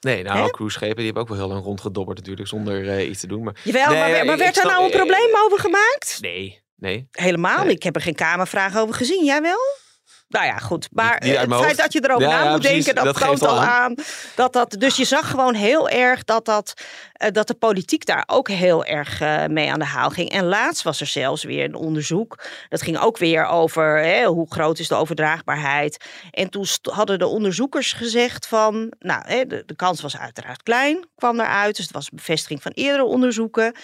Nee, 0.00 0.22
nou, 0.22 0.38
Hè? 0.38 0.50
cruiseschepen 0.50 0.96
die 0.96 1.04
hebben 1.04 1.22
ook 1.22 1.28
wel 1.28 1.38
heel 1.38 1.48
lang 1.48 1.64
rondgedobberd 1.64 2.18
natuurlijk, 2.18 2.48
zonder 2.48 2.88
eh, 2.88 3.08
iets 3.08 3.20
te 3.20 3.26
doen. 3.26 3.42
Maar 3.42 3.60
Jawel, 3.64 3.88
Nee, 3.90 4.12
maar, 4.12 4.24
maar 4.26 4.38
werd 4.38 4.54
daar 4.54 4.66
nou 4.66 4.84
een 4.84 4.90
eh, 4.90 4.96
probleem 4.96 5.36
over 5.44 5.58
gemaakt? 5.58 6.18
nee, 6.20 6.62
nee. 6.76 7.08
Helemaal 7.10 7.56
Nee. 7.58 7.66
niet. 7.66 7.76
Ik 7.76 7.82
heb 7.82 7.94
er 7.94 8.00
geen 8.02 8.14
kamervraag 8.14 8.76
over 8.76 8.94
gezien. 8.94 9.24
Jij 9.24 9.42
wel? 9.42 9.58
Nou 10.28 10.46
ja, 10.46 10.56
goed. 10.56 10.88
Maar 10.92 11.20
uit 11.20 11.50
het 11.50 11.54
feit 11.54 11.76
dat 11.76 11.92
je 11.92 12.00
erover 12.04 12.28
Ja, 12.28 12.38
na 12.38 12.44
ja, 12.44 12.50
moet 12.50 12.60
precies. 12.60 12.84
denken, 12.84 13.04
dat, 13.04 13.20
toont 13.20 13.42
al 13.42 13.60
aan. 13.60 13.68
aan. 13.68 13.94
Dat 14.34 14.52
dat, 14.52 14.70
dus 14.78 14.96
je 14.96 15.04
zag 15.04 15.30
gewoon 15.30 15.54
heel 15.54 15.88
erg 15.88 16.24
dat, 16.24 16.44
dat, 16.44 16.74
eh, 17.12 17.30
dat 17.32 17.46
de 17.46 17.54
politiek 17.54 18.06
daar 18.06 18.24
ook 18.26 18.48
heel 18.48 18.84
erg 18.84 19.20
eh, 19.20 19.44
mee 19.46 19.72
aan 19.72 19.78
de 19.78 19.84
haal 19.84 20.10
ging. 20.10 20.30
En 20.30 20.44
laatst 20.44 20.82
was 20.82 21.00
er 21.00 21.06
zelfs 21.06 21.44
weer 21.44 21.64
een 21.64 21.74
onderzoek. 21.74 22.44
Dat 22.68 22.82
ging 22.82 22.98
ook 22.98 23.18
weer 23.18 23.46
over 23.46 23.98
hè, 23.98 24.24
hoe 24.24 24.50
groot 24.50 24.78
is 24.78 24.88
de 24.88 24.94
overdraagbaarheid. 24.94 26.04
En 26.30 26.50
toen 26.50 26.66
hadden 26.82 27.18
de 27.18 27.26
onderzoekers 27.26 27.92
gezegd 27.92 28.46
van, 28.46 28.92
nou, 28.98 29.22
hè, 29.26 29.46
de, 29.46 29.62
de 29.66 29.76
kans 29.76 30.00
was 30.00 30.18
uiteraard 30.18 30.62
klein, 30.62 31.06
kwam 31.16 31.40
eruit. 31.40 31.76
Dus 31.76 31.84
het 31.84 31.94
was 31.94 32.04
een 32.04 32.16
bevestiging 32.16 32.62
van 32.62 32.72
eerdere 32.74 33.04
onderzoeken. 33.04 33.74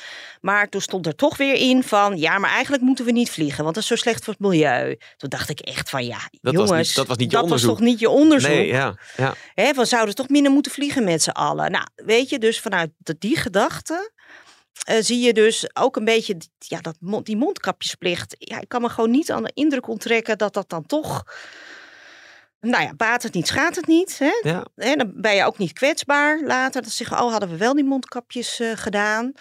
Maar 0.40 0.68
toen 0.68 0.80
stond 0.80 1.06
er 1.06 1.14
toch 1.14 1.36
weer 1.36 1.54
in 1.54 1.82
van, 1.82 2.18
ja, 2.18 2.38
maar 2.38 2.50
eigenlijk 2.50 2.82
moeten 2.82 3.04
we 3.04 3.12
niet 3.12 3.30
vliegen, 3.30 3.62
want 3.62 3.74
dat 3.74 3.82
is 3.82 3.88
zo 3.88 3.96
slecht 3.96 4.24
voor 4.24 4.32
het 4.32 4.42
milieu. 4.42 4.98
Toen 5.16 5.28
dacht 5.28 5.48
ik 5.50 5.60
echt 5.60 5.90
van, 5.90 6.04
ja, 6.06 6.18
Dat 6.42 6.54
was 6.54 6.70
niet- 6.70 6.94
dat 6.94 7.06
was 7.06 7.16
niet 7.16 7.30
je 7.30 7.36
dat 7.36 7.44
onderzoek. 7.44 7.70
toch 7.70 7.80
niet 7.80 7.98
je 7.98 8.08
onderzoek? 8.08 8.50
Nee, 8.50 8.66
ja, 8.66 8.94
ja. 9.16 9.34
Hè, 9.54 9.72
we 9.72 9.84
zouden 9.84 10.14
toch 10.14 10.28
minder 10.28 10.52
moeten 10.52 10.72
vliegen 10.72 11.04
met 11.04 11.22
z'n 11.22 11.30
allen. 11.30 11.70
Nou, 11.70 11.86
weet 11.94 12.28
je, 12.28 12.38
dus 12.38 12.60
vanuit 12.60 12.90
die 13.18 13.36
gedachte 13.36 14.12
eh, 14.84 14.96
zie 15.00 15.20
je 15.20 15.32
dus 15.32 15.76
ook 15.76 15.96
een 15.96 16.04
beetje 16.04 16.36
die- 16.36 16.50
ja, 16.58 16.80
dat, 16.80 16.96
die 17.22 17.36
mondkapjesplicht. 17.36 18.34
Ja, 18.38 18.60
ik 18.60 18.68
kan 18.68 18.82
me 18.82 18.88
gewoon 18.88 19.10
niet 19.10 19.30
aan 19.30 19.42
de 19.42 19.50
indruk 19.54 19.88
onttrekken 19.88 20.38
dat 20.38 20.54
dat 20.54 20.68
dan 20.70 20.86
toch... 20.86 21.24
Nou 22.64 22.82
ja, 22.82 22.94
baat 22.96 23.22
het 23.22 23.34
niet, 23.34 23.46
schaadt 23.46 23.76
het 23.76 23.86
niet. 23.86 24.18
Hè? 24.18 24.50
ja. 24.50 24.94
Dan 24.94 25.12
ben 25.14 25.34
je 25.34 25.44
ook 25.44 25.58
niet 25.58 25.72
kwetsbaar 25.72 26.40
later. 26.42 26.82
Dat 26.82 26.90
zeggen, 26.90 27.22
oh, 27.22 27.30
hadden 27.30 27.48
we 27.48 27.56
wel 27.56 27.74
die 27.74 27.84
mondkapjes 27.84 28.60
eh, 28.60 28.68
gedaan. 28.74 29.32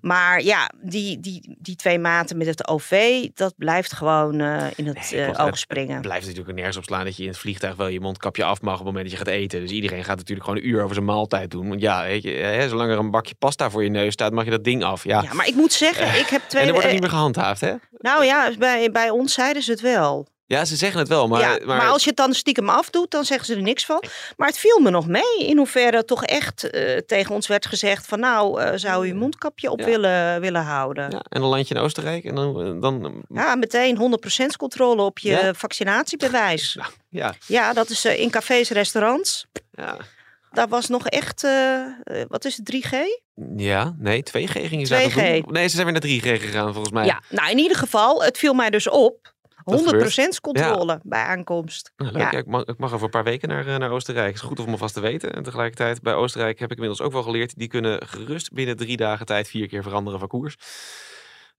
Maar 0.00 0.42
ja, 0.42 0.70
die, 0.80 1.20
die, 1.20 1.56
die 1.58 1.76
twee 1.76 1.98
maten 1.98 2.36
met 2.36 2.46
het 2.46 2.68
OV, 2.68 3.22
dat 3.34 3.54
blijft 3.56 3.92
gewoon 3.92 4.40
eh, 4.40 4.66
in 4.76 4.86
het 4.86 5.10
Nee, 5.10 5.22
eh, 5.22 5.28
oog 5.28 5.46
Het 5.46 5.58
springen. 5.58 6.00
blijft 6.00 6.26
natuurlijk 6.26 6.54
nergens 6.54 6.76
op 6.76 6.84
slaan 6.84 7.04
dat 7.04 7.16
je 7.16 7.22
in 7.22 7.28
het 7.28 7.38
vliegtuig 7.38 7.76
wel 7.76 7.86
je 7.86 8.00
mondkapje 8.00 8.44
af 8.44 8.60
mag 8.60 8.72
op 8.72 8.78
het 8.78 8.86
moment 8.86 9.04
dat 9.04 9.18
je 9.18 9.24
gaat 9.24 9.34
eten. 9.34 9.60
Dus 9.60 9.70
iedereen 9.70 10.04
gaat 10.04 10.16
natuurlijk 10.16 10.46
gewoon 10.46 10.62
een 10.62 10.68
uur 10.68 10.82
over 10.82 10.94
zijn 10.94 11.06
maaltijd 11.06 11.50
doen. 11.50 11.68
Want 11.68 11.80
ja, 11.80 12.02
weet 12.02 12.22
je, 12.22 12.30
hè, 12.30 12.68
zolang 12.68 12.90
er 12.90 12.98
een 12.98 13.10
bakje 13.10 13.34
pasta 13.34 13.70
voor 13.70 13.82
je 13.82 13.90
neus 13.90 14.12
staat, 14.12 14.32
mag 14.32 14.44
je 14.44 14.50
dat 14.50 14.64
ding 14.64 14.84
af. 14.84 15.04
Ja. 15.04 15.22
Ja, 15.22 15.34
maar 15.34 15.46
ik 15.46 15.54
moet 15.54 15.72
zeggen, 15.72 16.18
ik 16.20 16.26
heb 16.26 16.42
twee... 16.46 16.62
en 16.62 16.66
dan 16.68 16.76
wordt 16.76 16.82
het 16.82 16.92
niet 16.92 17.00
meer 17.00 17.10
gehandhaafd, 17.10 17.60
hè? 17.60 17.74
Nou 17.98 18.24
ja, 18.24 18.50
bij, 18.58 18.90
bij 18.90 19.10
ons 19.10 19.34
zeiden 19.34 19.62
ze 19.62 19.70
het 19.70 19.80
wel. 19.80 20.26
Ja, 20.48 20.64
ze 20.64 20.76
zeggen 20.76 20.98
het 20.98 21.08
wel, 21.08 21.28
maar... 21.28 21.40
ja, 21.40 21.58
maar, 21.66 21.88
als 21.88 22.02
je 22.02 22.08
het 22.08 22.18
dan 22.18 22.34
stiekem 22.34 22.68
afdoet, 22.68 23.10
dan 23.10 23.24
zeggen 23.24 23.46
ze 23.46 23.54
er 23.54 23.62
niks 23.62 23.84
van. 23.86 24.02
Maar 24.36 24.48
het 24.48 24.58
viel 24.58 24.80
me 24.80 24.90
nog 24.90 25.06
mee 25.06 25.38
in 25.38 25.56
hoeverre 25.56 26.04
toch 26.04 26.24
echt 26.24 26.70
eh, 26.70 26.96
tegen 26.96 27.34
ons 27.34 27.46
werd 27.46 27.66
gezegd 27.66 28.06
van 28.06 28.20
nou, 28.20 28.60
eh, 28.60 28.72
zou 28.74 29.06
u 29.06 29.10
een 29.10 29.16
mondkapje 29.16 29.70
op 29.70 29.78
Ja. 29.80 29.84
willen, 29.86 30.40
willen 30.40 30.62
houden. 30.62 31.02
Ja. 31.04 31.10
Ja, 31.10 31.24
en 31.28 31.40
dan 31.40 31.50
land 31.50 31.68
je 31.68 31.74
in 31.74 31.80
Oostenrijk 31.80 32.24
en 32.24 32.34
dan... 32.34 32.80
dan 32.80 33.24
meteen 33.58 33.96
100% 33.96 34.56
controle 34.56 35.02
op 35.02 35.18
je 35.18 35.28
Ja. 35.30 35.54
vaccinatiebewijs. 35.54 36.74
nou, 36.80 36.90
ja, 37.08 37.34
Ja, 37.46 37.72
dat 37.72 37.90
is 37.90 38.04
eh, 38.04 38.20
in 38.20 38.30
cafés, 38.30 38.70
restaurants. 38.70 39.46
ja. 39.72 39.96
Daar 40.50 40.68
was 40.68 40.88
nog 40.88 41.06
echt, 41.06 41.44
eh, 41.44 41.76
eh, 41.80 41.88
wat 42.28 42.44
is 42.44 42.56
het, 42.56 42.64
3G? 42.66 42.96
Ja, 43.56 43.94
nee, 43.98 44.22
2G 44.22 44.50
gingen 44.68 44.86
ze 44.86 44.94
2G. 44.94 44.98
eigenlijk 45.00 45.44
doen. 45.44 45.52
Nee, 45.52 45.68
ze 45.68 45.74
zijn 45.74 45.84
weer 45.92 45.92
naar 45.92 46.36
3G 46.36 46.40
gegaan, 46.42 46.72
volgens 46.72 46.92
mij. 46.92 47.04
Ja, 47.06 47.22
nou 47.28 47.50
in 47.50 47.58
ieder 47.58 47.76
geval, 47.76 48.22
het 48.24 48.38
viel 48.38 48.54
mij 48.54 48.70
dus 48.70 48.88
op. 48.88 49.34
100% 49.74 49.74
gebeurt. 49.74 50.40
controle 50.40 51.00
bij 51.02 51.22
aankomst. 51.22 51.92
Nou, 51.96 52.12
leuk. 52.12 52.22
Ja. 52.22 52.30
Ja, 52.32 52.38
ik, 52.38 52.46
mag, 52.46 52.64
ik 52.64 52.78
mag 52.78 52.92
over 52.92 53.04
een 53.04 53.10
paar 53.10 53.24
weken 53.24 53.48
naar, 53.48 53.66
eh, 53.66 53.76
naar 53.76 53.90
Oostenrijk. 53.90 54.34
is 54.34 54.40
goed 54.40 54.60
om 54.60 54.68
alvast 54.68 54.94
te 54.94 55.00
weten. 55.00 55.32
En 55.34 55.42
tegelijkertijd, 55.42 56.02
bij 56.02 56.14
Oostenrijk 56.14 56.58
heb 56.58 56.70
ik 56.70 56.76
inmiddels 56.76 57.06
ook 57.06 57.12
wel 57.12 57.22
geleerd... 57.22 57.58
die 57.58 57.68
kunnen 57.68 58.06
gerust 58.06 58.52
binnen 58.52 58.76
drie 58.76 58.96
dagen 58.96 59.26
tijd 59.26 59.48
vier 59.48 59.68
keer 59.68 59.82
veranderen 59.82 60.18
van 60.18 60.28
koers. 60.28 60.56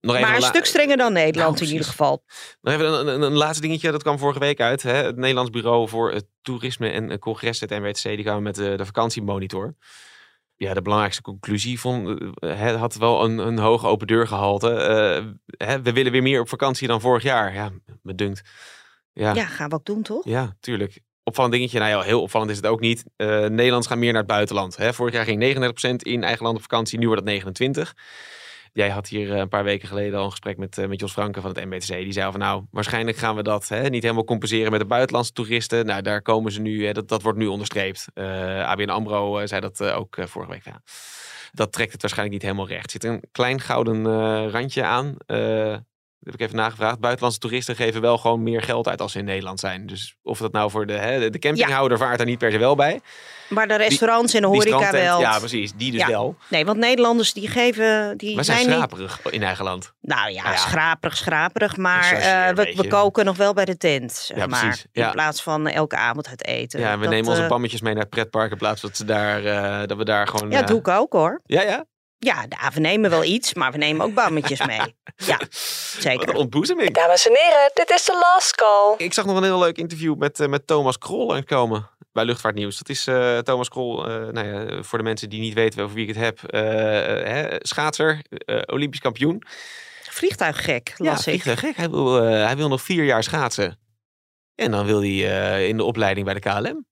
Nog 0.02 0.16
even 0.16 0.28
Maar 0.28 0.36
een 0.36 0.42
la- 0.42 0.48
stuk 0.48 0.66
strenger 0.66 0.98
dan 0.98 1.14
Nederland 1.14 1.54
Nou, 1.56 1.66
in 1.66 1.72
ieder 1.72 1.88
geval. 1.88 2.24
Nog 2.62 2.74
even 2.74 3.00
een, 3.00 3.08
een, 3.08 3.22
een 3.22 3.34
laatste 3.38 3.62
dingetje, 3.62 3.92
dat 3.92 4.02
kwam 4.02 4.18
vorige 4.20 4.40
week 4.40 4.60
uit. 4.60 4.82
Hè? 4.84 4.94
Het 4.94 5.16
Nederlands 5.16 5.52
Bureau 5.52 5.88
voor 5.90 6.12
het 6.12 6.26
Toerisme 6.42 6.90
en 6.90 7.12
eh, 7.12 7.18
Congres, 7.18 7.60
het 7.60 7.70
NWTC, 7.70 8.04
die 8.04 8.24
kwamen 8.24 8.44
met 8.44 8.56
de, 8.56 8.76
de 8.76 8.86
vakantiemonitor. 8.86 9.76
Ja, 10.58 10.74
de 10.74 10.82
belangrijkste 10.82 11.22
conclusie 11.22 11.80
vond, 11.80 12.20
eh, 12.34 12.60
het 12.60 12.76
had 12.76 12.96
wel 12.96 13.24
een, 13.24 13.38
een 13.38 13.58
hoge 13.58 13.88
open 13.88 14.08
deur 14.08 14.28
gehalte. 14.28 14.72
Eh, 14.72 15.26
hè, 15.68 15.82
we 15.82 15.94
willen 15.94 16.12
weer 16.12 16.22
meer 16.22 16.42
op 16.42 16.50
vakantie 16.50 16.88
dan 16.88 17.02
vorig 17.02 17.24
jaar. 17.24 17.54
Ja, 17.54 17.72
me 18.02 18.16
dunkt. 18.16 18.42
Ja, 19.14 19.34
Ja, 19.34 19.46
gaan 19.46 19.70
we 19.70 19.76
ook 19.76 19.86
doen, 19.86 20.02
toch? 20.02 20.26
ja, 20.26 20.56
tuurlijk. 20.60 21.00
Opvallend 21.24 21.56
dingetje, 21.56 21.80
nou 21.80 21.92
ja, 21.92 22.02
heel 22.02 22.22
opvallend 22.22 22.52
is 22.52 22.58
het 22.58 22.66
ook 22.66 22.80
niet. 22.80 23.04
Eh 23.16 23.28
Nederlanders 23.28 23.88
gaan 23.88 24.00
meer 24.00 24.12
naar 24.12 24.22
het 24.22 24.32
buitenland. 24.32 24.78
Hè? 24.78 24.94
Vorig 24.94 25.14
jaar 25.14 25.26
ging 25.26 25.40
39% 25.40 26.02
in 26.02 26.24
eigen 26.24 26.44
land 26.44 26.56
op 26.56 26.62
vakantie, 26.62 27.00
nu 27.00 27.08
wordt 27.08 27.30
het 27.30 27.44
29%. 27.44 27.94
Jij 28.78 28.90
had 28.90 29.08
hier 29.08 29.32
een 29.32 29.50
paar 29.50 29.64
weken 29.64 29.88
geleden 29.88 30.20
al 30.20 30.26
een 30.26 30.32
gesprek 30.32 30.58
met, 30.58 30.88
met 30.88 31.00
Jos 31.00 31.12
Franke 31.12 31.42
van 31.42 31.50
het 31.50 31.66
MBTC. 31.66 31.88
Die 31.88 32.12
zei 32.12 32.32
van 32.32 32.40
nou, 32.40 32.64
waarschijnlijk 32.72 33.18
gaan 33.18 33.36
we 33.36 33.44
dat 33.44 33.68
hè, 33.68 33.90
niet 33.90 34.04
helemaal 34.04 34.24
compenseren 34.24 34.72
met 34.72 34.80
de 34.80 34.86
buitenlandse 34.86 35.32
toeristen. 35.34 35.86
Nou, 35.86 36.02
daar 36.02 36.22
komen 36.22 36.52
ze 36.52 36.62
nu, 36.62 36.86
hè, 36.86 36.92
dat, 36.92 37.08
dat 37.08 37.22
wordt 37.22 37.38
nu 37.38 37.48
onderstreept. 37.48 38.08
ABN 38.64 38.90
AMRO 38.90 39.46
zei 39.46 39.62
dat 39.62 39.84
ook 39.84 40.18
vorige 40.20 40.52
week. 40.52 40.66
Ja. 40.66 40.82
Dat 41.52 41.72
trekt 41.72 41.92
het 41.92 42.02
waarschijnlijk 42.02 42.42
niet 42.42 42.50
helemaal 42.50 42.76
recht. 42.76 42.92
Zit 42.92 43.04
een 43.04 43.24
klein 43.32 43.60
gouden 43.60 44.04
randje 44.50 44.84
aan 44.84 45.16
heb 46.24 46.34
ik 46.34 46.40
even 46.40 46.56
nagevraagd. 46.56 47.00
Buitenlandse 47.00 47.40
toeristen 47.40 47.76
geven 47.76 48.02
wel 48.02 48.18
gewoon 48.18 48.44
meer 48.44 48.62
geld 48.62 48.88
uit 48.88 49.02
als 49.02 49.12
ze 49.12 49.20
in 49.20 49.26
Nederland 49.26 49.60
zijn. 49.60 49.86
Dus 49.86 50.16
of 50.24 50.40
dat 50.40 50.52
nou 50.52 50.72
voor 50.72 50.86
de, 50.86 50.94
hè, 50.94 51.30
de 51.30 51.40
campinghouder 51.40 51.98
vaart 51.98 52.18
daar 52.18 52.28
niet 52.28 52.38
per 52.38 52.52
se 52.52 52.58
wel 52.58 52.76
bij. 52.76 53.02
Maar 53.50 53.68
de 53.68 53.76
restaurants 53.76 54.34
en 54.34 54.42
de 54.42 54.48
horeca 54.48 54.92
wel. 54.92 55.20
Ja, 55.20 55.40
precies. 55.40 55.74
Die 55.74 55.92
dus 55.92 56.06
wel. 56.06 56.36
Nee, 56.50 56.66
want 56.66 56.78
Nederlanders 56.78 57.34
die 57.34 57.48
geven... 57.48 58.18
Die 58.18 58.36
wij 58.36 58.44
zijn, 58.44 58.64
zijn 58.64 58.76
schraperig 58.76 59.20
in 59.30 59.44
eigen 59.44 59.64
land. 59.64 59.94
Nou 60.02 60.32
ja, 60.32 60.44
nou 60.44 60.58
schraperig, 60.58 61.18
schraperig. 61.18 61.78
Maar 61.78 62.14
uh, 62.14 62.56
we, 62.56 62.74
we, 62.76 62.88
koken 62.88 63.26
nog 63.26 63.38
wel 63.38 63.54
bij 63.54 63.66
de 63.66 63.78
tent, 63.78 64.12
zeg 64.12 64.38
ja, 64.38 64.48
maar. 64.48 64.84
In 64.92 65.12
plaats 65.12 65.44
van 65.44 65.68
elke 65.68 65.96
avond 65.96 66.30
het 66.30 66.46
eten. 66.46 66.80
Ja, 66.80 66.98
we 66.98 67.08
nemen 67.08 67.30
onze 67.30 67.42
uh, 67.42 67.48
pammetjes 67.48 67.82
mee 67.82 67.94
naar 67.94 68.02
het 68.02 68.12
pretpark... 68.12 68.52
in 68.52 68.58
plaats 68.58 68.82
dat, 68.82 68.98
ze 68.98 69.06
daar, 69.06 69.44
uh, 69.44 69.88
dat 69.88 69.98
we 69.98 70.06
daar 70.06 70.28
gewoon... 70.28 70.52
Ja, 70.52 70.62
doe 70.62 70.80
ik 70.80 70.88
ook 70.88 71.14
hoor. 71.14 71.42
Ja, 71.46 71.62
ja? 71.62 71.86
Ja, 72.20 72.46
we 72.74 72.80
nemen 72.80 73.10
wel 73.10 73.24
iets, 73.24 73.54
maar 73.54 73.72
we 73.72 73.78
nemen 73.78 74.06
ook 74.06 74.14
bammetjes 74.14 74.66
mee. 74.66 74.96
Ja, 75.16 75.40
zeker. 76.08 76.26
Wat 76.26 76.36
ontboezeming. 76.36 76.94
Dames 76.94 77.28
en 77.28 77.36
heren, 77.36 77.72
dit 77.74 77.90
is 77.90 78.06
de 78.06 78.18
last 78.20 78.56
call. 78.56 78.94
Ik 78.98 79.14
zag 79.14 79.26
nog 79.26 79.38
een 79.38 79.44
heel 79.44 79.60
leuk 79.60 79.78
interview 79.78 80.16
met, 80.16 80.40
uh, 80.40 80.48
met 80.48 80.68
Thomas 80.68 80.98
Krol 80.98 81.44
komen 81.44 81.90
bij 82.12 82.26
Luchtvaartnieuws. 82.26 82.78
Dat 82.78 82.90
is 82.90 83.08
uh, 83.08 83.38
Thomas 83.38 83.70
Krol, 83.70 84.10
uh, 84.10 84.28
nou 84.28 84.48
ja, 84.48 84.84
voor 84.84 84.98
de 84.98 85.04
mensen 85.04 85.30
die 85.30 85.40
niet 85.40 85.54
weten 85.54 85.84
over 85.84 85.96
wie 85.96 86.08
ik 86.08 86.16
het 86.16 86.24
heb. 86.24 86.40
Hè, 86.52 87.56
schaatser, 87.60 88.22
Olympisch 88.66 89.00
kampioen. 89.00 89.44
Vliegtuiggek, 90.10 90.94
las 90.98 91.16
ja, 91.18 91.22
vliegtuiggek. 91.22 91.76
Hij 91.76 91.90
wil, 91.90 92.14
hij 92.22 92.56
wil 92.56 92.68
nog 92.68 92.82
vier 92.82 93.04
jaar 93.04 93.24
schaatsen. 93.24 93.80
En 94.56 94.72
dan 94.72 94.86
wil 94.86 95.00
hij 95.00 95.68
in 95.68 95.78
de 95.78 95.84
opleiding 95.84 96.26
bij 96.26 96.34
de 96.34 96.40
KLM. 96.40 96.86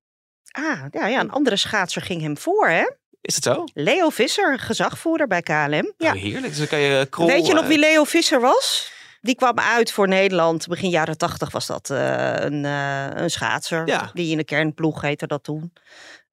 Ah, 0.51 0.85
ja, 0.91 1.07
ja, 1.07 1.19
een 1.19 1.31
andere 1.31 1.55
schaatser 1.55 2.01
ging 2.01 2.21
hem 2.21 2.37
voor, 2.37 2.67
hè? 2.67 2.85
Is 3.25 3.35
het 3.35 3.43
zo? 3.43 3.63
Leo 3.73 4.09
Visser, 4.09 4.59
gezagvoerder 4.59 5.27
bij 5.27 5.41
KLM. 5.41 5.93
Ja. 5.97 6.13
Oh, 6.13 6.21
heerlijk. 6.21 6.47
Dus 6.47 6.57
dan 6.57 6.67
kan 6.67 6.79
je 6.79 7.05
krol, 7.05 7.27
Weet 7.27 7.47
je 7.47 7.53
nog 7.53 7.67
wie 7.67 7.77
Leo 7.77 8.03
Visser 8.03 8.39
was? 8.39 8.91
Die 9.21 9.35
kwam 9.35 9.59
uit 9.59 9.91
voor 9.91 10.07
Nederland. 10.07 10.67
Begin 10.67 10.89
jaren 10.89 11.17
tachtig 11.17 11.51
was 11.51 11.67
dat 11.67 11.89
uh, 11.89 12.33
een, 12.33 12.63
uh, 12.63 13.07
een 13.13 13.29
schaatser. 13.29 13.87
Ja. 13.87 14.11
Die 14.13 14.31
in 14.31 14.37
de 14.37 14.43
kernploeg 14.43 15.01
heette 15.01 15.27
dat 15.27 15.43
toen. 15.43 15.73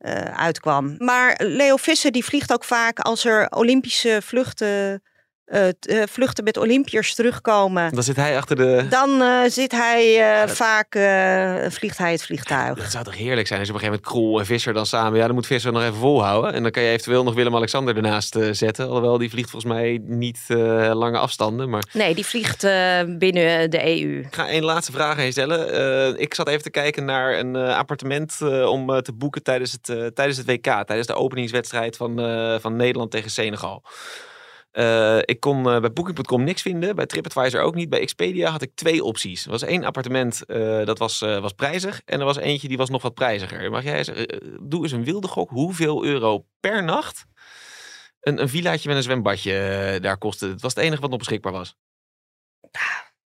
Uh, 0.00 0.12
uitkwam. 0.20 0.94
Maar 0.98 1.40
Leo 1.42 1.76
Visser 1.76 2.12
die 2.12 2.24
vliegt 2.24 2.52
ook 2.52 2.64
vaak 2.64 2.98
als 2.98 3.24
er 3.24 3.50
Olympische 3.50 4.20
vluchten 4.22 5.02
uh, 5.46 6.02
vluchten 6.04 6.44
met 6.44 6.56
Olympiërs 6.56 7.14
terugkomen. 7.14 7.94
Dan 7.94 8.02
zit 8.02 8.16
hij 8.16 8.36
achter 8.36 8.56
de. 8.56 8.86
Dan 8.88 9.22
uh, 9.22 9.40
zit 9.46 9.72
hij 9.72 10.18
uh, 10.42 10.48
vaak, 10.48 10.92
vliegt 11.72 11.98
hij 11.98 12.12
het 12.12 12.22
vliegtuig. 12.22 12.78
dat 12.78 12.90
zou 12.90 13.04
toch 13.04 13.16
heerlijk 13.16 13.46
zijn 13.46 13.58
als 13.58 13.68
je 13.68 13.74
op 13.74 13.80
een 13.80 13.86
gegeven 13.86 14.04
moment 14.04 14.26
Krol 14.28 14.38
en 14.38 14.46
Visser 14.46 14.72
dan 14.72 14.86
samen. 14.86 15.18
Ja, 15.18 15.26
dan 15.26 15.34
moet 15.34 15.46
Visser 15.46 15.72
nog 15.72 15.82
even 15.82 15.94
volhouden. 15.94 16.52
En 16.52 16.62
dan 16.62 16.70
kan 16.70 16.82
je 16.82 16.88
eventueel 16.88 17.24
nog 17.24 17.34
Willem-Alexander 17.34 17.96
ernaast 17.96 18.36
zetten. 18.50 18.86
Alhoewel 18.86 19.18
die 19.18 19.30
vliegt 19.30 19.50
volgens 19.50 19.72
mij 19.72 20.00
niet 20.02 20.40
lange 20.92 21.18
afstanden. 21.18 21.70
Maar... 21.70 21.84
Nee, 21.92 22.14
die 22.14 22.26
vliegt 22.26 22.60
binnen 23.18 23.70
de 23.70 23.84
EU. 23.84 24.18
Ik 24.18 24.34
ga 24.34 24.48
één 24.48 24.64
laatste 24.64 24.92
vraag 24.92 25.18
aan 25.18 25.24
je 25.24 25.30
stellen. 25.30 26.20
ik 26.20 26.34
zat 26.34 26.48
even 26.48 26.62
te 26.62 26.70
kijken 26.70 27.04
naar 27.04 27.38
een 27.38 27.56
appartement 27.56 28.38
om 28.66 29.02
te 29.02 29.12
boeken 29.12 29.42
tijdens 29.42 29.72
het, 29.72 30.14
tijdens 30.14 30.36
het 30.36 30.46
WK. 30.46 30.62
Tijdens 30.62 31.06
de 31.06 31.14
openingswedstrijd 31.14 31.96
van, 31.96 32.16
van 32.60 32.76
Nederland 32.76 33.10
tegen 33.10 33.30
Senegal. 33.30 33.82
Uh, 34.72 35.18
ik 35.18 35.40
kon 35.40 35.58
uh, 35.58 35.80
bij 35.80 35.92
Booking.com 35.92 36.44
niks 36.44 36.62
vinden. 36.62 36.96
Bij 36.96 37.06
TripAdvisor 37.06 37.60
ook 37.60 37.74
niet. 37.74 37.88
Bij 37.88 38.00
Expedia 38.00 38.50
had 38.50 38.62
ik 38.62 38.74
twee 38.74 39.04
opties. 39.04 39.44
Er 39.44 39.50
was 39.50 39.62
één 39.62 39.84
appartement 39.84 40.42
uh, 40.46 40.84
dat 40.84 40.98
was, 40.98 41.18
was 41.18 41.52
prijzig. 41.52 42.00
En 42.04 42.18
er 42.18 42.24
was 42.24 42.36
eentje 42.36 42.68
die 42.68 42.76
was 42.76 42.90
nog 42.90 43.02
wat 43.02 43.14
prijziger. 43.14 43.70
Mag 43.70 43.82
jij 43.82 44.04
zeggen, 44.04 44.58
doe 44.62 44.82
eens 44.82 44.92
een 44.92 45.04
wilde 45.04 45.28
gok. 45.28 45.50
Hoeveel 45.50 46.04
euro 46.04 46.46
per 46.60 46.84
nacht 46.84 47.24
een, 48.20 48.40
een 48.40 48.48
villaatje 48.48 48.88
met 48.88 48.96
een 48.96 49.02
zwembadje 49.02 49.98
daar 50.00 50.18
kostte? 50.18 50.48
Het 50.48 50.62
was 50.62 50.74
het 50.74 50.84
enige 50.84 51.00
wat 51.00 51.10
nog 51.10 51.18
beschikbaar 51.18 51.52
was. 51.52 51.76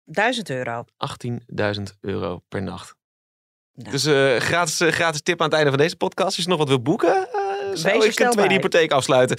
1000 0.05 0.51
euro. 0.51 0.85
18.000 1.27 1.83
euro 2.01 2.42
per 2.49 2.62
nacht. 2.62 2.95
Nou. 3.75 3.90
Dus 3.90 4.05
gratis, 4.42 4.81
gratis 4.95 5.23
tip 5.23 5.40
aan 5.40 5.47
het 5.47 5.55
einde 5.55 5.71
van 5.71 5.79
deze 5.79 5.97
podcast. 5.97 6.37
Als 6.37 6.45
je 6.45 6.51
nog 6.51 6.59
wat 6.59 6.68
wil 6.68 6.83
boeken, 6.83 7.29
zou 7.72 8.04
ik 8.04 8.20
een 8.20 8.30
tweede 8.30 8.54
hypotheek 8.54 8.90
afsluiten. 8.92 9.37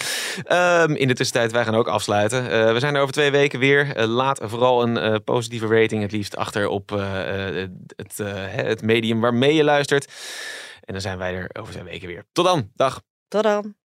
Um, 0.51 0.95
in 0.95 1.07
de 1.07 1.13
tussentijd, 1.13 1.51
wij 1.51 1.63
gaan 1.63 1.75
ook 1.75 1.87
afsluiten. 1.87 2.43
Uh, 2.43 2.71
we 2.71 2.79
zijn 2.79 2.95
er 2.95 3.01
over 3.01 3.13
twee 3.13 3.31
weken 3.31 3.59
weer. 3.59 3.97
Uh, 3.97 4.05
laat 4.05 4.39
vooral 4.43 4.83
een 4.83 4.95
uh, 4.95 5.15
positieve 5.23 5.67
rating 5.67 6.01
het 6.01 6.11
liefst 6.11 6.35
achter 6.35 6.67
op 6.67 6.89
het, 6.89 8.17
het 8.55 8.81
medium 8.81 9.19
waarmee 9.19 9.53
je 9.53 9.63
luistert. 9.63 10.11
En 10.81 10.93
dan 10.93 11.01
zijn 11.01 11.17
wij 11.17 11.33
er 11.33 11.49
over 11.53 11.73
twee 11.73 11.83
weken 11.83 12.07
weer. 12.07 12.23
Tot 12.31 12.45
dan. 12.45 12.69
Dag. 12.75 13.01
Tot 13.27 13.43
dan. 13.43 13.82